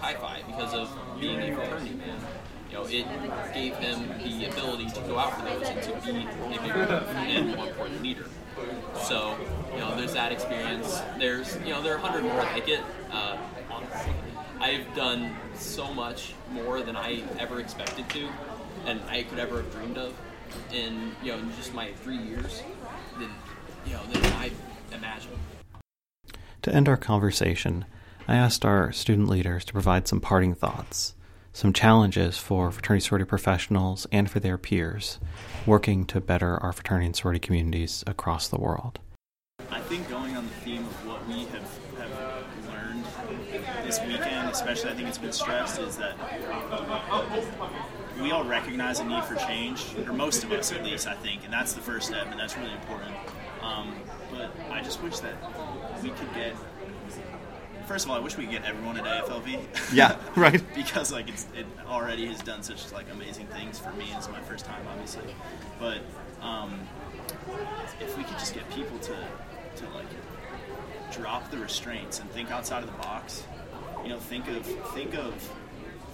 Chi 0.01 0.13
Phi, 0.15 0.41
because 0.47 0.73
of 0.73 0.89
being 1.19 1.39
a 1.39 1.55
fraternity 1.55 1.95
man. 1.95 2.19
You 2.69 2.77
know, 2.77 2.85
it 2.85 3.53
gave 3.53 3.75
him 3.75 4.07
the 4.23 4.45
ability 4.45 4.89
to 4.91 5.01
go 5.01 5.17
out 5.17 5.37
for 5.37 5.43
those 5.43 5.67
and 5.67 5.81
to 5.83 6.13
be 6.13 6.21
a 6.21 6.61
bigger 6.61 6.83
and 6.83 7.53
more 7.53 7.67
important 7.67 8.01
leader. 8.01 8.25
So, 9.03 9.35
you 9.73 9.79
know, 9.79 9.95
there's 9.95 10.13
that 10.13 10.31
experience. 10.31 11.01
There's, 11.17 11.57
you 11.57 11.69
know, 11.69 11.81
there 11.81 11.93
are 11.93 11.97
a 11.97 12.01
hundred 12.01 12.23
more 12.23 12.37
like 12.37 12.67
it. 12.67 12.81
Uh, 13.11 13.37
honestly, 13.69 14.13
I've 14.59 14.95
done 14.95 15.35
so 15.55 15.93
much 15.93 16.33
more 16.51 16.81
than 16.81 16.95
I 16.95 17.23
ever 17.39 17.59
expected 17.59 18.09
to, 18.09 18.29
and 18.85 19.01
I 19.09 19.23
could 19.23 19.39
ever 19.39 19.61
have 19.61 19.71
dreamed 19.71 19.97
of 19.97 20.13
in, 20.71 21.13
you 21.23 21.31
know, 21.31 21.39
in 21.39 21.55
just 21.55 21.73
my 21.73 21.91
three 22.03 22.17
years 22.17 22.61
than, 23.17 23.29
you 23.85 23.93
know, 23.93 24.03
than 24.11 24.23
I 24.33 24.51
imagined. 24.93 25.37
To 26.63 26.73
end 26.73 26.87
our 26.87 26.97
conversation, 26.97 27.85
I 28.27 28.35
asked 28.35 28.63
our 28.63 28.91
student 28.91 29.29
leaders 29.29 29.65
to 29.65 29.73
provide 29.73 30.07
some 30.07 30.21
parting 30.21 30.53
thoughts, 30.53 31.15
some 31.53 31.73
challenges 31.73 32.37
for 32.37 32.71
fraternity 32.71 33.05
sorority 33.05 33.27
professionals 33.27 34.07
and 34.11 34.29
for 34.29 34.39
their 34.39 34.57
peers 34.57 35.19
working 35.65 36.05
to 36.05 36.21
better 36.21 36.57
our 36.63 36.71
fraternity 36.71 37.07
and 37.07 37.15
sorority 37.15 37.39
communities 37.39 38.03
across 38.07 38.47
the 38.47 38.59
world. 38.59 38.99
I 39.69 39.79
think 39.81 40.09
going 40.09 40.35
on 40.35 40.45
the 40.45 40.53
theme 40.55 40.85
of 40.85 41.07
what 41.07 41.27
we 41.27 41.45
have, 41.45 41.79
have 41.97 42.45
learned 42.67 43.05
this 43.85 43.99
weekend, 44.01 44.49
especially 44.49 44.91
I 44.91 44.93
think 44.93 45.07
it's 45.07 45.17
been 45.17 45.31
stressed, 45.31 45.79
is 45.79 45.97
that 45.97 46.15
we 48.21 48.31
all 48.31 48.43
recognize 48.43 48.99
a 48.99 49.05
need 49.05 49.23
for 49.23 49.35
change, 49.35 49.85
or 50.05 50.13
most 50.13 50.43
of 50.43 50.51
us 50.51 50.71
at 50.71 50.83
least, 50.83 51.07
I 51.07 51.15
think, 51.15 51.43
and 51.43 51.53
that's 51.53 51.73
the 51.73 51.81
first 51.81 52.07
step, 52.07 52.27
and 52.31 52.39
that's 52.39 52.57
really 52.57 52.73
important. 52.73 53.15
Um, 53.61 53.93
but 54.31 54.51
I 54.71 54.81
just 54.81 55.01
wish 55.03 55.19
that 55.19 55.35
we 56.01 56.09
could 56.09 56.33
get. 56.33 56.55
First 57.91 58.05
of 58.05 58.11
all, 58.11 58.15
I 58.15 58.21
wish 58.21 58.37
we 58.37 58.45
could 58.45 58.53
get 58.53 58.63
everyone 58.63 58.95
at 58.95 59.03
AFLV. 59.03 59.91
Yeah, 59.93 60.15
right. 60.37 60.63
because 60.73 61.11
like 61.11 61.27
it's, 61.27 61.45
it 61.53 61.65
already 61.89 62.25
has 62.27 62.41
done 62.41 62.63
such 62.63 62.89
like 62.93 63.11
amazing 63.11 63.47
things 63.47 63.79
for 63.79 63.91
me. 63.91 64.05
It's 64.15 64.29
my 64.29 64.39
first 64.39 64.63
time, 64.63 64.79
obviously, 64.89 65.35
but 65.77 65.97
um, 66.41 66.79
if 67.99 68.17
we 68.17 68.23
could 68.23 68.39
just 68.39 68.53
get 68.53 68.69
people 68.71 68.97
to 68.99 69.11
to 69.11 69.89
like 69.89 70.07
drop 71.11 71.51
the 71.51 71.57
restraints 71.57 72.21
and 72.21 72.31
think 72.31 72.49
outside 72.49 72.81
of 72.81 72.89
the 72.89 72.97
box, 72.99 73.43
you 74.03 74.09
know, 74.09 74.19
think 74.19 74.47
of 74.47 74.65
think 74.93 75.13
of 75.13 75.51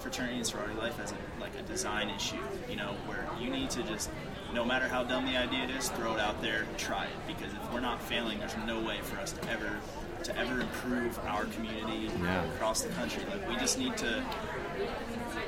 fraternity 0.00 0.38
and 0.38 0.46
sorority 0.46 0.74
life 0.80 0.98
as 1.00 1.12
a, 1.12 1.40
like 1.40 1.52
a 1.60 1.62
design 1.62 2.10
issue, 2.10 2.42
you 2.68 2.74
know, 2.74 2.92
where 3.06 3.24
you 3.40 3.50
need 3.50 3.70
to 3.70 3.84
just 3.84 4.10
no 4.52 4.64
matter 4.64 4.88
how 4.88 5.04
dumb 5.04 5.26
the 5.26 5.36
idea 5.36 5.64
is, 5.76 5.90
throw 5.90 6.14
it 6.14 6.20
out 6.20 6.42
there, 6.42 6.66
try 6.76 7.04
it. 7.04 7.26
Because 7.28 7.52
if 7.52 7.72
we're 7.72 7.78
not 7.78 8.02
failing, 8.02 8.40
there's 8.40 8.56
no 8.66 8.80
way 8.80 8.98
for 9.02 9.20
us 9.20 9.30
to 9.30 9.48
ever 9.48 9.78
to 10.24 10.36
ever 10.36 10.57
improve 10.84 11.18
our 11.26 11.44
community 11.46 12.10
Yeah. 12.22 12.44
across 12.54 12.82
the 12.82 12.88
country. 12.90 13.22
Like 13.30 13.48
we 13.48 13.56
just 13.56 13.78
need 13.78 13.96
to. 13.98 14.22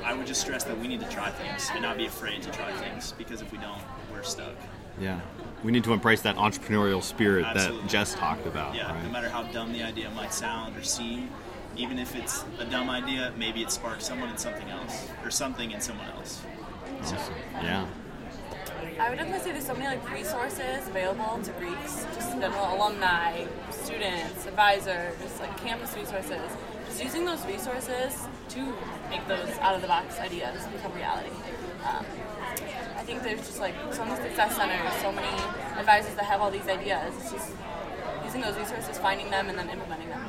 I 0.03 0.13
would 0.13 0.27
just 0.27 0.41
stress 0.41 0.63
that 0.65 0.77
we 0.77 0.87
need 0.87 0.99
to 1.01 1.09
try 1.09 1.29
things 1.29 1.69
and 1.73 1.81
not 1.81 1.97
be 1.97 2.05
afraid 2.05 2.41
to 2.43 2.51
try 2.51 2.71
things 2.73 3.13
because 3.17 3.41
if 3.41 3.51
we 3.51 3.57
don't, 3.57 3.81
we're 4.11 4.23
stuck. 4.23 4.53
Yeah. 4.99 5.19
We 5.63 5.71
need 5.71 5.83
to 5.85 5.93
embrace 5.93 6.21
that 6.21 6.35
entrepreneurial 6.35 7.01
spirit 7.03 7.45
Absolutely. 7.45 7.81
that 7.83 7.89
Jess 7.89 8.13
talked 8.15 8.45
about. 8.45 8.75
Yeah, 8.75 8.91
right? 8.91 9.03
no 9.03 9.11
matter 9.11 9.29
how 9.29 9.43
dumb 9.43 9.71
the 9.73 9.83
idea 9.83 10.09
might 10.11 10.33
sound 10.33 10.75
or 10.75 10.83
seem, 10.83 11.29
even 11.77 11.97
if 11.99 12.15
it's 12.15 12.43
a 12.59 12.65
dumb 12.65 12.89
idea, 12.89 13.31
maybe 13.37 13.61
it 13.61 13.71
sparks 13.71 14.05
someone 14.05 14.29
in 14.29 14.37
something 14.37 14.67
else 14.69 15.07
or 15.23 15.29
something 15.31 15.71
in 15.71 15.79
someone 15.79 16.07
else. 16.09 16.41
Awesome. 17.01 17.33
Yeah. 17.61 17.85
I 18.99 19.09
would 19.09 19.17
definitely 19.17 19.43
say 19.43 19.51
there's 19.51 19.65
so 19.65 19.75
many 19.75 19.85
like 19.85 20.11
resources 20.11 20.87
available 20.87 21.39
to 21.43 21.51
Greeks, 21.53 22.05
just 22.15 22.33
in 22.33 22.41
general, 22.41 22.75
alumni, 22.75 23.45
students, 23.69 24.47
advisors, 24.47 25.13
just 25.21 25.39
like 25.39 25.55
campus 25.57 25.95
resources. 25.95 26.41
Just 26.87 27.03
using 27.03 27.25
those 27.25 27.45
resources 27.45 28.27
to 28.49 28.73
make 29.09 29.27
those 29.27 29.49
out 29.59 29.75
of 29.75 29.81
the 29.81 29.87
box 29.87 30.19
ideas 30.19 30.65
become 30.67 30.93
reality. 30.93 31.29
Um, 31.85 32.05
I 32.97 33.03
think 33.03 33.23
there's 33.23 33.39
just 33.39 33.59
like 33.59 33.75
so 33.91 34.03
many 34.03 34.21
success 34.23 34.55
centers, 34.55 35.01
so 35.01 35.11
many 35.11 35.27
advisors 35.79 36.15
that 36.15 36.25
have 36.25 36.41
all 36.41 36.51
these 36.51 36.67
ideas. 36.67 37.13
It's 37.17 37.31
just 37.31 37.51
using 38.25 38.41
those 38.41 38.57
resources, 38.57 38.97
finding 38.97 39.29
them, 39.29 39.49
and 39.49 39.57
then 39.57 39.69
implementing 39.69 40.09
them. 40.09 40.25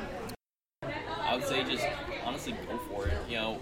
I 1.21 1.35
would 1.35 1.45
say 1.45 1.63
just 1.63 1.85
honestly 2.23 2.55
go 2.67 2.77
for 2.89 3.07
it. 3.07 3.17
You 3.27 3.37
know, 3.37 3.61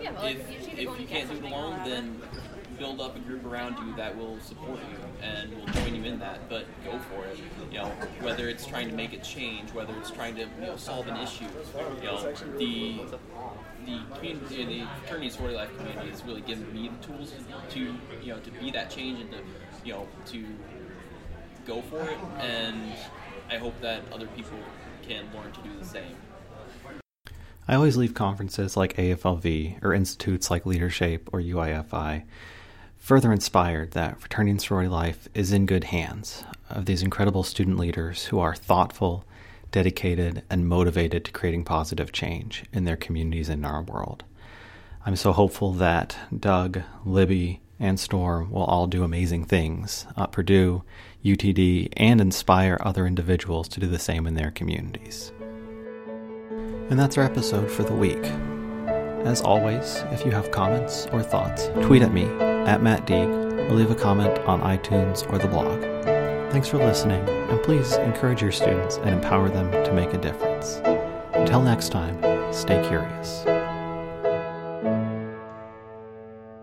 if 0.00 0.50
if 0.78 0.78
you 0.78 1.06
can't 1.06 1.30
do 1.30 1.36
it 1.36 1.44
alone, 1.44 1.80
then 1.84 2.22
build 2.80 2.98
up 2.98 3.14
a 3.14 3.20
group 3.20 3.44
around 3.44 3.76
you 3.86 3.94
that 3.94 4.16
will 4.16 4.40
support 4.40 4.80
you 4.90 4.96
and 5.22 5.54
will 5.54 5.66
join 5.66 5.94
you 5.94 6.02
in 6.04 6.18
that. 6.18 6.48
But 6.48 6.64
go 6.82 6.98
for 6.98 7.26
it. 7.26 7.38
You 7.70 7.78
know, 7.78 7.88
whether 8.22 8.48
it's 8.48 8.64
trying 8.64 8.88
to 8.88 8.94
make 8.94 9.12
a 9.12 9.18
change, 9.18 9.70
whether 9.74 9.94
it's 9.98 10.10
trying 10.10 10.34
to 10.36 10.40
you 10.40 10.66
know 10.66 10.76
solve 10.78 11.06
an 11.06 11.18
issue. 11.18 11.44
You 12.00 12.06
know, 12.06 12.32
the 12.58 13.00
the 13.84 14.00
community, 14.16 14.86
the 15.08 15.14
and 15.14 15.30
sorority 15.30 15.56
life 15.56 15.76
community 15.76 16.08
has 16.08 16.24
really 16.24 16.40
given 16.40 16.72
me 16.72 16.88
the 16.88 17.06
tools 17.06 17.32
to, 17.32 17.74
to 17.74 17.80
you 18.22 18.32
know 18.32 18.38
to 18.40 18.50
be 18.52 18.70
that 18.70 18.90
change 18.90 19.20
and 19.20 19.30
to 19.30 19.38
you 19.84 19.92
know 19.92 20.08
to 20.26 20.46
go 21.66 21.82
for 21.82 22.00
it. 22.00 22.18
And 22.38 22.94
I 23.50 23.58
hope 23.58 23.78
that 23.82 24.00
other 24.10 24.26
people 24.28 24.58
can 25.02 25.26
learn 25.34 25.52
to 25.52 25.60
do 25.60 25.70
the 25.78 25.84
same. 25.84 26.16
I 27.68 27.74
always 27.74 27.98
leave 27.98 28.14
conferences 28.14 28.74
like 28.76 28.96
AFLV 28.96 29.84
or 29.84 29.92
institutes 29.92 30.50
like 30.50 30.64
LeaderShape 30.64 31.28
or 31.30 31.40
UIFI 31.40 32.24
further 33.00 33.32
inspired 33.32 33.90
that 33.92 34.16
and 34.38 34.62
sorority 34.62 34.88
life 34.88 35.28
is 35.34 35.52
in 35.52 35.66
good 35.66 35.84
hands 35.84 36.44
of 36.68 36.84
these 36.84 37.02
incredible 37.02 37.42
student 37.42 37.78
leaders 37.78 38.26
who 38.26 38.38
are 38.38 38.54
thoughtful, 38.54 39.24
dedicated, 39.72 40.44
and 40.48 40.68
motivated 40.68 41.24
to 41.24 41.32
creating 41.32 41.64
positive 41.64 42.12
change 42.12 42.64
in 42.72 42.84
their 42.84 42.96
communities 42.96 43.48
and 43.48 43.64
in 43.64 43.64
our 43.64 43.82
world. 43.82 44.22
I'm 45.04 45.16
so 45.16 45.32
hopeful 45.32 45.72
that 45.72 46.16
Doug, 46.38 46.82
Libby, 47.04 47.60
and 47.80 47.98
Storm 47.98 48.50
will 48.50 48.64
all 48.64 48.86
do 48.86 49.02
amazing 49.02 49.46
things 49.46 50.06
at 50.16 50.30
Purdue, 50.30 50.84
UTD, 51.24 51.88
and 51.96 52.20
inspire 52.20 52.76
other 52.82 53.06
individuals 53.06 53.66
to 53.68 53.80
do 53.80 53.86
the 53.86 53.98
same 53.98 54.26
in 54.26 54.34
their 54.34 54.50
communities. 54.50 55.32
And 56.90 56.98
that's 56.98 57.16
our 57.16 57.24
episode 57.24 57.70
for 57.70 57.82
the 57.82 57.94
week. 57.94 58.22
As 59.24 59.40
always, 59.40 60.04
if 60.10 60.24
you 60.26 60.32
have 60.32 60.50
comments 60.50 61.06
or 61.12 61.22
thoughts, 61.22 61.68
tweet 61.82 62.02
at 62.02 62.12
me 62.12 62.49
at 62.70 62.82
Matt 62.82 63.04
Deeg 63.04 63.28
or 63.28 63.72
leave 63.72 63.90
a 63.90 63.96
comment 63.96 64.38
on 64.46 64.60
iTunes 64.60 65.28
or 65.32 65.38
the 65.38 65.48
blog. 65.48 65.80
Thanks 66.52 66.68
for 66.68 66.78
listening, 66.78 67.28
and 67.28 67.60
please 67.64 67.94
encourage 67.94 68.42
your 68.42 68.52
students 68.52 68.98
and 68.98 69.10
empower 69.10 69.48
them 69.48 69.72
to 69.72 69.92
make 69.92 70.14
a 70.14 70.18
difference. 70.18 70.80
Until 71.32 71.62
next 71.62 71.88
time, 71.88 72.22
stay 72.52 72.80
curious. 72.86 73.44